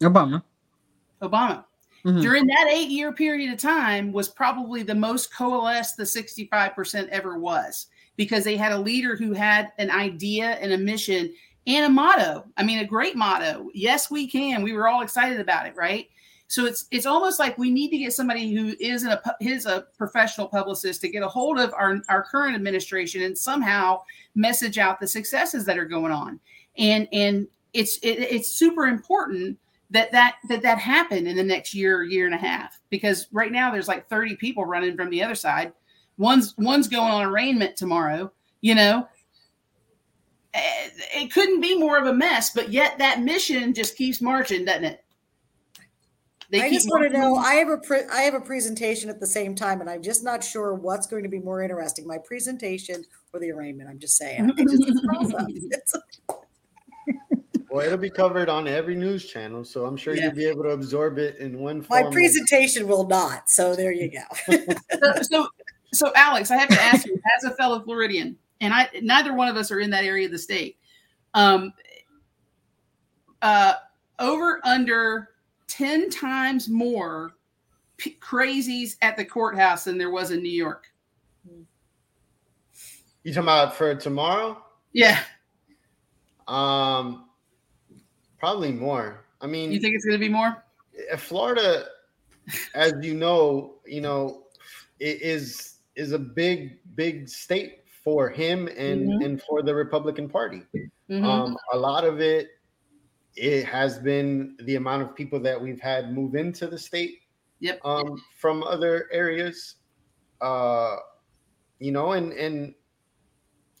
[0.00, 0.42] Obama.
[1.20, 1.64] Obama.
[2.04, 2.20] Mm-hmm.
[2.20, 7.38] During that eight year period of time was probably the most coalesced the 65% ever
[7.38, 11.32] was because they had a leader who had an idea and a mission
[11.66, 12.46] and a motto.
[12.56, 13.68] I mean, a great motto.
[13.74, 14.62] Yes, we can.
[14.62, 16.08] We were all excited about it, right?
[16.50, 19.86] So it's it's almost like we need to get somebody who is a is a
[19.96, 24.02] professional publicist to get a hold of our our current administration and somehow
[24.34, 26.40] message out the successes that are going on.
[26.76, 31.72] And and it's it, it's super important that that that that happen in the next
[31.72, 35.22] year year and a half because right now there's like 30 people running from the
[35.22, 35.72] other side.
[36.18, 38.32] One's one's going on arraignment tomorrow.
[38.60, 39.08] You know,
[40.54, 44.64] eh, it couldn't be more of a mess, but yet that mission just keeps marching,
[44.64, 45.04] doesn't it?
[46.50, 47.36] They I just want to know.
[47.36, 50.24] I have a pre- I have a presentation at the same time, and I'm just
[50.24, 53.88] not sure what's going to be more interesting: my presentation or the arraignment.
[53.88, 54.52] I'm just saying.
[54.56, 55.98] It just,
[57.70, 60.24] well, it'll be covered on every news channel, so I'm sure yeah.
[60.24, 61.86] you'll be able to absorb it in one.
[61.88, 63.48] My presentation will not.
[63.48, 64.56] So there you go.
[64.92, 65.48] so, so,
[65.92, 69.46] so, Alex, I have to ask you, as a fellow Floridian, and I neither one
[69.46, 70.78] of us are in that area of the state.
[71.34, 71.72] Um,
[73.40, 73.74] uh,
[74.18, 75.29] over under
[75.70, 77.32] 10 times more
[77.96, 80.86] p- crazies at the courthouse than there was in New York.
[83.22, 84.62] You talking about for tomorrow?
[84.92, 85.20] Yeah.
[86.48, 87.26] Um,
[88.38, 89.24] probably more.
[89.40, 90.64] I mean, you think it's going to be more?
[91.16, 91.86] Florida,
[92.74, 94.44] as you know, you know,
[94.98, 99.22] it is is a big big state for him and mm-hmm.
[99.22, 100.62] and for the Republican Party.
[101.10, 101.24] Mm-hmm.
[101.24, 102.48] Um, a lot of it
[103.40, 107.20] it has been the amount of people that we've had move into the state
[107.58, 107.80] yep.
[107.84, 109.76] um, from other areas.
[110.42, 110.96] Uh,
[111.78, 112.74] you know, and and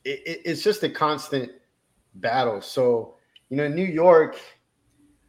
[0.04, 1.52] it, it's just a constant
[2.14, 2.62] battle.
[2.62, 3.16] So,
[3.50, 4.40] you know, New York,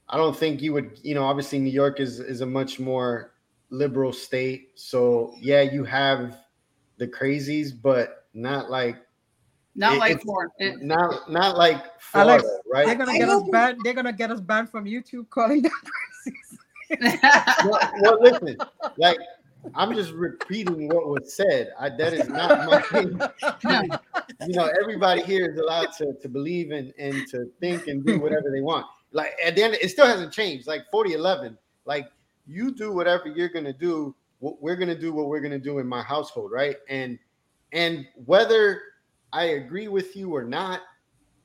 [0.08, 3.34] I don't think you would, you know, obviously New York is is a much more
[3.70, 4.70] liberal state.
[4.76, 6.38] So yeah, you have
[6.98, 8.96] the crazies, but not like
[9.76, 10.52] not it, like Florida.
[10.82, 12.86] Not not like Florida, Alex, right?
[12.86, 13.80] They're gonna get us banned.
[13.84, 15.72] They're gonna get us banned from YouTube calling them
[17.66, 18.58] well, well, listen,
[18.98, 19.18] like
[19.76, 21.72] I'm just repeating what was said.
[21.80, 23.20] I, that is not my thing.
[24.48, 28.20] you know, everybody here is allowed to, to believe in and to think and do
[28.20, 28.86] whatever they want.
[29.12, 30.68] Like at the end, it still hasn't changed.
[30.68, 32.08] Like 4011, like
[32.48, 34.16] you do whatever you're gonna do.
[34.40, 36.78] We're gonna do what we're gonna do in my household, right?
[36.90, 37.20] And
[37.72, 38.82] and whether
[39.32, 40.82] I agree with you or not,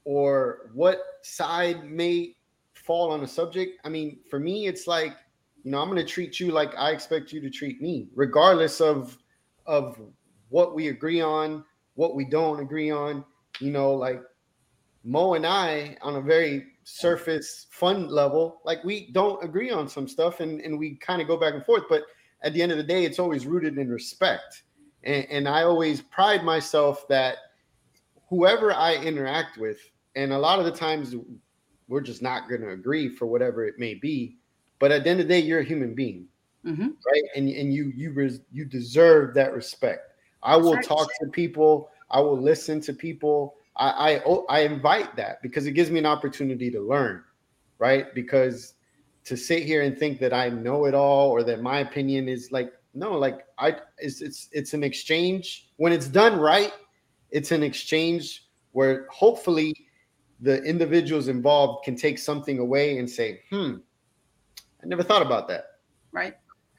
[0.06, 2.36] or what side may
[2.72, 3.80] fall on a subject.
[3.84, 5.16] I mean, for me, it's like,
[5.64, 8.80] you know, I'm going to treat you like I expect you to treat me, regardless
[8.80, 9.18] of
[9.66, 10.00] of
[10.48, 11.64] what we agree on,
[11.96, 13.24] what we don't agree on.
[13.58, 14.22] You know, like
[15.02, 20.06] Mo and I, on a very surface fun level, like we don't agree on some
[20.06, 21.82] stuff, and and we kind of go back and forth.
[21.88, 22.02] But
[22.42, 24.62] at the end of the day, it's always rooted in respect.
[25.02, 27.38] And, and I always pride myself that
[28.28, 29.78] whoever I interact with,
[30.16, 31.14] and a lot of the times
[31.88, 34.36] we're just not going to agree for whatever it may be.
[34.78, 36.26] But at the end of the day, you're a human being,
[36.64, 36.88] mm-hmm.
[36.88, 37.22] right?
[37.36, 40.12] And and you you res, you deserve that respect.
[40.42, 41.90] I will talk to people.
[42.10, 43.54] I will listen to people.
[43.76, 47.22] I, I oh, I invite that because it gives me an opportunity to learn,
[47.78, 48.14] right?
[48.14, 48.74] Because
[49.24, 52.52] to sit here and think that I know it all or that my opinion is
[52.52, 56.72] like no, like I it's it's it's an exchange when it's done right
[57.30, 59.74] it's an exchange where hopefully
[60.40, 63.76] the individuals involved can take something away and say, hmm,
[64.82, 65.64] I never thought about that.
[66.12, 66.34] Right.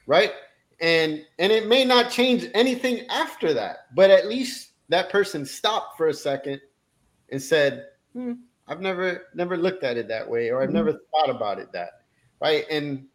[0.06, 0.32] Right.
[0.80, 5.96] And and it may not change anything after that, but at least that person stopped
[5.96, 6.60] for a second
[7.30, 8.34] and said, hmm,
[8.68, 10.76] I've never never looked at it that way, or I've mm-hmm.
[10.76, 12.02] never thought about it that.
[12.40, 12.64] right?
[12.70, 13.06] And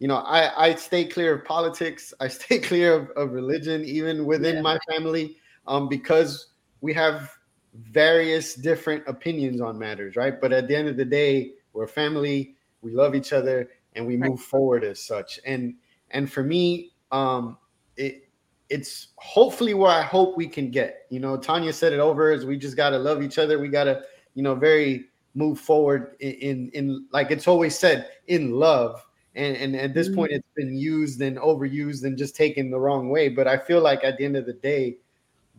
[0.00, 2.12] you know, I I stay clear of politics.
[2.20, 4.62] I stay clear of, of religion, even within yeah.
[4.62, 6.48] my family, um, because
[6.80, 7.30] we have
[7.74, 10.40] various different opinions on matters, right?
[10.40, 12.54] But at the end of the day, we're family.
[12.82, 15.38] We love each other, and we move forward as such.
[15.44, 15.74] And
[16.10, 17.58] and for me, um,
[17.96, 18.28] it
[18.68, 21.06] it's hopefully where I hope we can get.
[21.10, 23.58] You know, Tonya said it over is we just gotta love each other.
[23.58, 24.02] We gotta,
[24.34, 29.04] you know, very move forward in in, in like it's always said in love.
[29.36, 30.16] And, and at this mm-hmm.
[30.16, 33.28] point, it's been used and overused and just taken the wrong way.
[33.28, 34.96] But I feel like at the end of the day,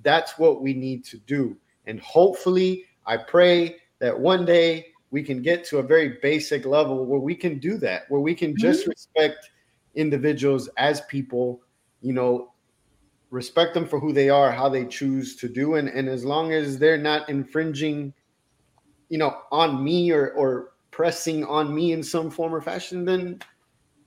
[0.03, 1.55] that's what we need to do.
[1.85, 7.05] And hopefully, I pray that one day we can get to a very basic level
[7.05, 8.91] where we can do that, where we can just mm-hmm.
[8.91, 9.49] respect
[9.95, 11.61] individuals as people,
[12.01, 12.53] you know,
[13.29, 15.75] respect them for who they are, how they choose to do.
[15.75, 18.13] And, and as long as they're not infringing,
[19.09, 23.39] you know, on me or, or pressing on me in some form or fashion, then,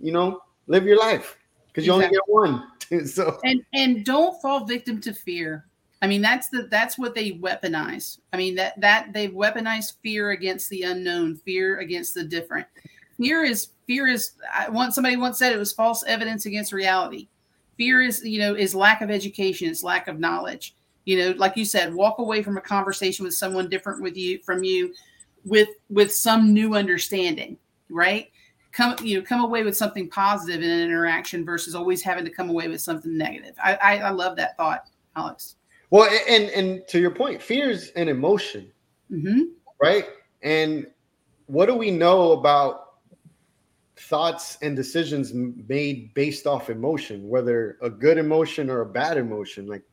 [0.01, 1.37] you know, live your life
[1.69, 2.19] because you exactly.
[2.33, 3.07] only get one.
[3.07, 5.67] so, and, and don't fall victim to fear.
[6.05, 8.19] I mean, that's the that's what they weaponize.
[8.35, 12.67] I mean that that they've weaponized fear against the unknown, fear against the different.
[13.17, 14.33] Fear is fear is.
[14.53, 17.29] I once somebody once said it was false evidence against reality.
[17.79, 20.75] Fear is you know is lack of education, it's lack of knowledge.
[21.07, 24.41] You know, like you said, walk away from a conversation with someone different with you
[24.43, 24.93] from you,
[25.47, 27.57] with with some new understanding,
[27.89, 28.31] right?
[28.73, 32.31] Come you know come away with something positive in an interaction versus always having to
[32.31, 33.57] come away with something negative.
[33.65, 35.57] I I, I love that thought, Alex.
[35.95, 38.69] Well, and and to your point, fear is an emotion,
[39.13, 39.43] mm-hmm.
[39.81, 40.07] right?
[40.43, 40.89] And
[41.47, 42.95] what do we know about
[43.97, 49.69] thoughts and decisions made based off emotion, whether a good emotion or a bad emotion?
[49.69, 49.85] Like,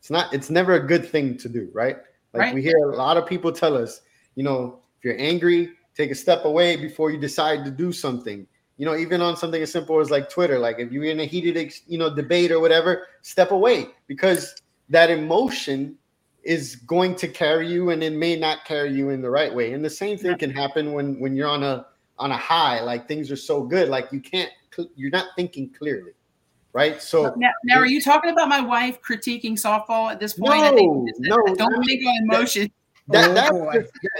[0.00, 0.34] it's not.
[0.34, 1.98] It's never a good thing to do, right?
[2.32, 2.54] Like right.
[2.56, 4.00] we hear a lot of people tell us,
[4.34, 8.44] you know, if you're angry, take a step away before you decide to do something
[8.76, 11.24] you know even on something as simple as like twitter like if you're in a
[11.24, 14.54] heated you know debate or whatever step away because
[14.88, 15.96] that emotion
[16.42, 19.72] is going to carry you and it may not carry you in the right way.
[19.72, 21.86] And the same thing can happen when when you're on a
[22.18, 24.50] on a high like things are so good like you can't
[24.96, 26.12] you're not thinking clearly
[26.72, 27.02] right?
[27.02, 30.60] So now, now are you talking about my wife critiquing softball at this point?
[30.60, 32.70] No, I think no don't think on emotion
[33.08, 33.70] that, that, oh,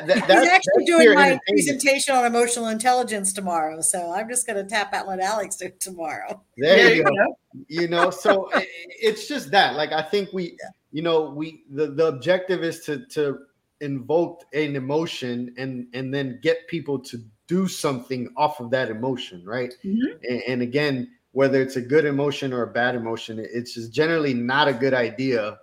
[0.07, 4.57] that, that, He's actually doing my presentation on emotional intelligence tomorrow, so I'm just going
[4.57, 6.43] to tap out let Alex do tomorrow.
[6.57, 7.37] There you go.
[7.69, 9.75] You know, so it, it's just that.
[9.75, 10.57] Like I think we,
[10.91, 13.41] you know, we the the objective is to to
[13.81, 19.45] invoke an emotion and and then get people to do something off of that emotion,
[19.45, 19.75] right?
[19.85, 20.17] Mm-hmm.
[20.31, 24.35] And, and again, whether it's a good emotion or a bad emotion, it's just generally
[24.35, 25.59] not a good idea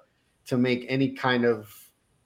[0.45, 1.73] to make any kind of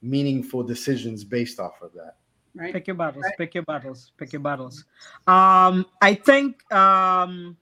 [0.02, 2.16] meaningful decisions based off of that.
[2.56, 2.74] Right.
[2.74, 3.24] Pick your battles.
[3.24, 3.38] Right.
[3.38, 4.12] Pick your battles.
[4.18, 4.86] Pick your battles.
[5.28, 7.56] Um, I think um,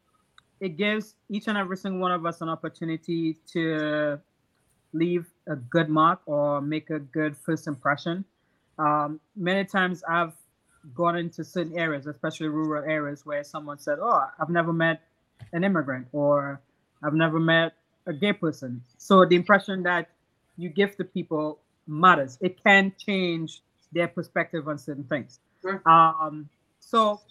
[0.60, 4.20] it gives each and every single one of us an opportunity to
[4.94, 8.24] leave a good mark or make a good first impression.
[8.80, 10.34] Um, many times I've
[10.96, 15.02] gone into certain areas, especially rural areas, where someone said, "Oh, I've never met
[15.52, 16.62] an immigrant," or
[17.04, 17.74] "I've never met
[18.06, 20.10] a gay person." So the impression that
[20.58, 22.38] you give to people matters.
[22.42, 23.62] It can change
[23.92, 25.40] their perspective on certain things.
[25.62, 25.82] Sure.
[25.86, 27.22] Um, so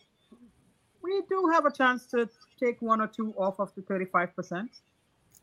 [1.03, 2.29] we do have a chance to
[2.59, 4.69] take one or two off of the 35%,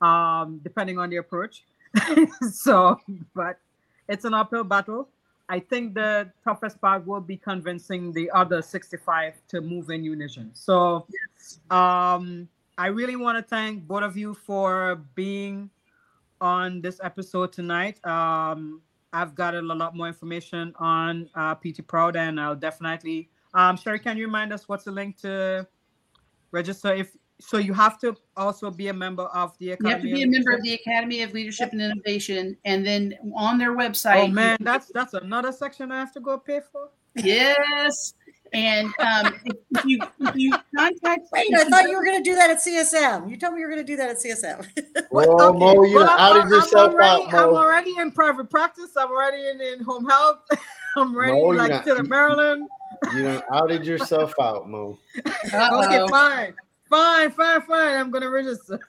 [0.02, 1.64] um, depending on the approach.
[2.52, 3.00] so,
[3.34, 3.60] but
[4.08, 5.08] it's an uphill battle.
[5.50, 10.52] I think the toughest part will be convincing the other 65 to move in unison.
[10.54, 11.06] So,
[11.70, 12.48] um,
[12.78, 15.70] I really want to thank both of you for being
[16.42, 18.04] on this episode tonight.
[18.06, 18.82] Um,
[19.14, 23.30] I've gotten a lot more information on uh, PT Proud, and I'll definitely.
[23.54, 25.68] Um, Sherry, can you remind us what's the link to
[26.52, 26.94] register?
[26.94, 29.90] If so, you have to also be a member of the Academy.
[29.90, 33.14] You have to be a member of the Academy of Leadership and Innovation, and then
[33.36, 34.24] on their website.
[34.24, 36.90] Oh man, that's that's another section I have to go pay for.
[37.16, 38.14] Yes.
[38.54, 39.34] And um,
[39.72, 42.58] if, you, if you contact, wait, I thought you were going to do that at
[42.58, 43.30] CSM.
[43.30, 44.68] You told me you were going to do that at CSM.
[45.12, 45.58] well, okay.
[45.58, 47.38] Mo, you well, outed yourself already, out, Mo.
[47.40, 48.92] I'm already in private practice.
[48.96, 50.42] I'm already in, in home health.
[50.96, 52.68] I'm ready, Mo, like to the Maryland.
[53.16, 55.00] You know, outed yourself out, Mo.
[55.18, 56.54] okay, fine,
[56.88, 57.98] fine, fine, fine.
[57.98, 58.80] I'm going to register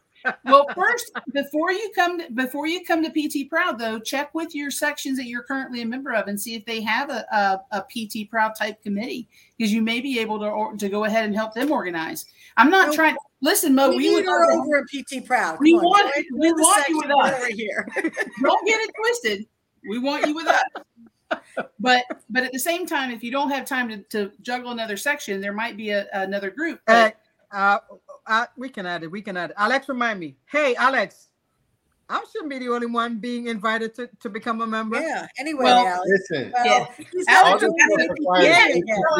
[0.45, 4.55] well, first, before you come to, before you come to PT Proud, though, check with
[4.55, 7.79] your sections that you're currently a member of and see if they have a, a,
[7.79, 11.25] a PT Proud type committee because you may be able to or, to go ahead
[11.25, 12.27] and help them organize.
[12.57, 13.16] I'm not no, trying.
[13.41, 15.57] Listen, Mo, we, we would over at PT Proud.
[15.57, 17.41] Come we on, want we want you with us.
[17.41, 17.89] Over here.
[18.43, 19.47] Don't get it twisted.
[19.89, 20.62] We want you with us.
[21.79, 24.97] but but at the same time, if you don't have time to, to juggle another
[24.97, 26.81] section, there might be a, another group.
[26.87, 27.11] Uh,
[27.51, 27.79] uh,
[28.27, 29.11] uh, we can add it.
[29.11, 29.57] We can add it.
[29.59, 30.37] Alex, remind me.
[30.47, 31.29] Hey, Alex,
[32.09, 35.01] I shouldn't be the only one being invited to, to become a member.
[35.01, 35.27] Yeah.
[35.39, 36.11] Anyway, well, Alex.
[36.31, 36.87] Listen, well, yeah.
[37.29, 37.64] Alex,
[38.41, 38.68] yeah,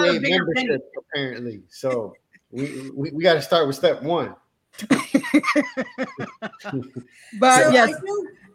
[0.03, 0.19] yeah.
[0.19, 1.63] membership apparently.
[1.69, 2.15] So
[2.51, 4.35] we we, we got to start with step one.
[4.89, 5.01] but
[7.63, 7.95] so yes.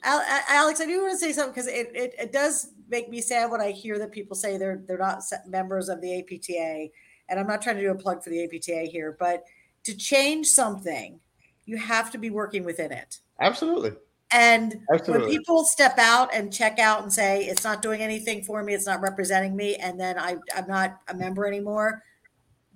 [0.03, 3.21] I Alex, I do want to say something because it, it, it does make me
[3.21, 6.87] sad when I hear that people say they're they're not members of the APTA,
[7.29, 9.43] and I'm not trying to do a plug for the APTA here, but
[9.83, 11.19] to change something,
[11.65, 13.19] you have to be working within it.
[13.39, 13.93] Absolutely.
[14.31, 15.25] And Absolutely.
[15.25, 18.73] when people step out and check out and say it's not doing anything for me,
[18.73, 22.03] it's not representing me, and then I, I'm not a member anymore,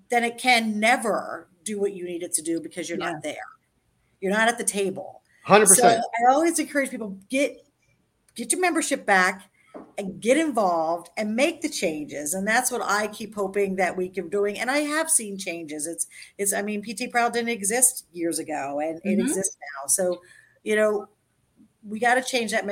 [0.09, 3.11] then it can never do what you need it to do because you're yeah.
[3.11, 3.35] not there.
[4.19, 5.21] You're not at the table.
[5.43, 6.03] Hundred so percent.
[6.27, 7.65] I always encourage people get
[8.35, 9.49] get your membership back
[9.97, 12.33] and get involved and make the changes.
[12.33, 14.59] And that's what i keep hoping that we keep doing.
[14.59, 15.87] And i have seen changes.
[15.87, 16.07] It's
[16.37, 19.09] it's i mean pt proud didn't exist years ago and mm-hmm.
[19.09, 19.87] it exists now.
[19.87, 20.21] So
[20.63, 21.07] you know
[21.87, 22.65] we got to change that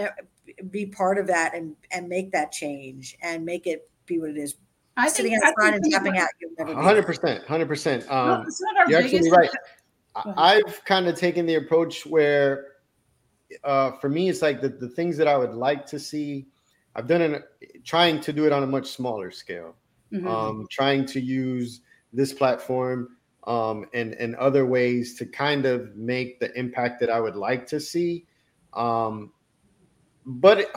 [0.70, 4.38] be part of that and and make that change and make it be what it
[4.38, 4.56] is.
[4.97, 6.30] I sitting think, outside and tapping out
[6.76, 8.10] hundred percent hundred percent.
[8.12, 8.45] Um
[8.88, 9.49] you're absolutely right.
[10.36, 12.68] i've kind of taken the approach where
[13.64, 16.45] uh for me it's like the, the things that i would like to see
[16.96, 17.44] i've done it
[17.84, 19.76] trying to do it on a much smaller scale
[20.12, 20.28] mm-hmm.
[20.28, 21.82] um trying to use
[22.14, 23.18] this platform
[23.48, 27.66] um and and other ways to kind of make the impact that i would like
[27.66, 28.26] to see
[28.74, 29.32] um,
[30.26, 30.72] but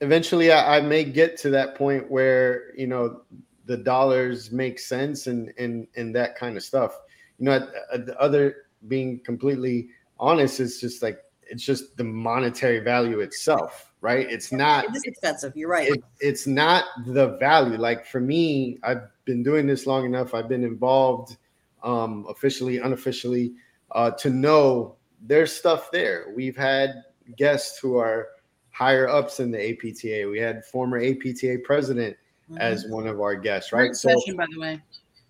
[0.00, 3.22] eventually, I, I, may get to that point where you know
[3.64, 6.98] the dollars make sense and and and that kind of stuff.
[7.38, 7.58] You know,
[7.92, 8.56] the other
[8.88, 9.88] being completely
[10.18, 14.30] honest, it's just like it's just the monetary value itself, right?
[14.30, 14.84] It's not.
[14.84, 15.56] It is expensive.
[15.56, 15.88] You're right.
[15.88, 17.78] It, it's not the value.
[17.78, 20.34] Like for me, I've been doing this long enough.
[20.34, 21.38] I've been involved
[21.82, 23.54] um, officially, unofficially,
[23.92, 26.26] uh, to know there's stuff there.
[26.34, 27.04] We've had
[27.38, 28.28] guests who are
[28.70, 30.28] higher ups in the APTA.
[30.28, 32.16] We had former APTA president
[32.50, 32.58] mm-hmm.
[32.58, 33.86] as one of our guests, right?
[33.86, 34.82] Great so, session, by the way.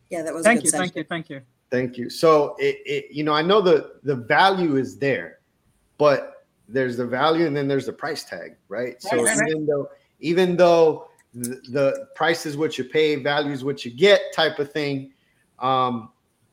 [0.09, 0.45] Yeah, that was.
[0.45, 0.85] Thank you, session.
[0.85, 2.09] thank you, thank you, thank you.
[2.09, 5.41] So it, it, you know, I know the the value is there,
[5.99, 6.32] but
[6.73, 9.01] there's the value and then there's the price tag, right?
[9.01, 9.89] so right, even though
[10.20, 14.59] even though the, the price is what you pay, value is what you get, type
[14.59, 15.12] of thing.
[15.59, 16.11] Um,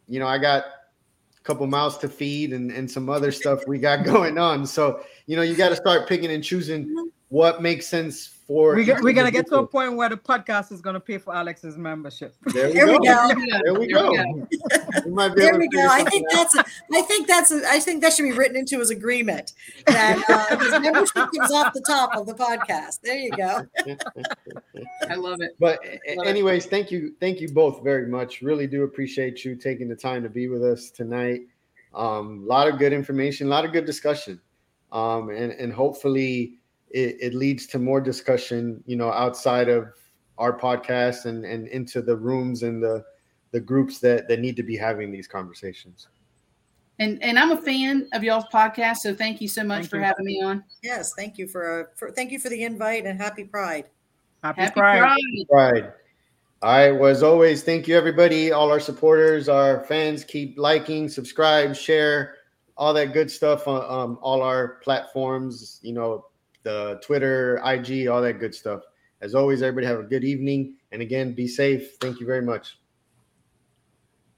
[0.08, 3.78] you know, I got a couple mouths to feed and, and some other stuff we
[3.78, 4.66] got going on.
[4.66, 8.74] So, you know, you got to start picking and choosing what makes sense for.
[8.74, 11.20] we, we're going to get to a point where the podcast is going to pay
[11.20, 12.36] for Alex's membership.
[12.48, 12.98] There we, there go.
[12.98, 13.30] we go.
[13.64, 14.10] There we go.
[15.06, 15.88] we there we go.
[15.88, 18.80] I think that's, a, I think that's, a, I think that should be written into
[18.80, 19.54] his agreement
[19.86, 23.02] that uh, his membership comes off the top of the podcast.
[23.02, 23.68] There you go.
[25.08, 25.52] I love it.
[25.60, 25.80] But
[26.18, 26.70] love anyways, it.
[26.70, 27.14] thank you.
[27.20, 28.42] Thank you both very much.
[28.42, 31.42] Really do appreciate you taking the time to be with us tonight.
[31.94, 34.42] A um, lot of good information, a lot of good discussion.
[34.92, 36.59] Um, and, and hopefully,
[36.92, 39.90] it, it leads to more discussion, you know, outside of
[40.38, 43.04] our podcast and, and into the rooms and the,
[43.52, 46.08] the groups that, that need to be having these conversations.
[47.02, 49.98] And and I'm a fan of y'all's podcast, so thank you so much thank for
[49.98, 50.04] you.
[50.04, 50.64] having me on.
[50.84, 53.86] Yes, thank you for, uh, for thank you for the invite and happy Pride.
[54.44, 55.00] Happy, happy Pride.
[55.00, 55.48] Pride.
[55.50, 55.94] Pride.
[56.62, 56.92] All right.
[56.92, 60.26] Well, as always, thank you everybody, all our supporters, our fans.
[60.26, 62.36] Keep liking, subscribe, share,
[62.76, 65.80] all that good stuff on um, all our platforms.
[65.82, 66.26] You know,
[66.64, 68.84] the Twitter, IG, all that good stuff.
[69.22, 70.76] As always, everybody have a good evening.
[70.92, 71.96] And again, be safe.
[72.00, 72.79] Thank you very much.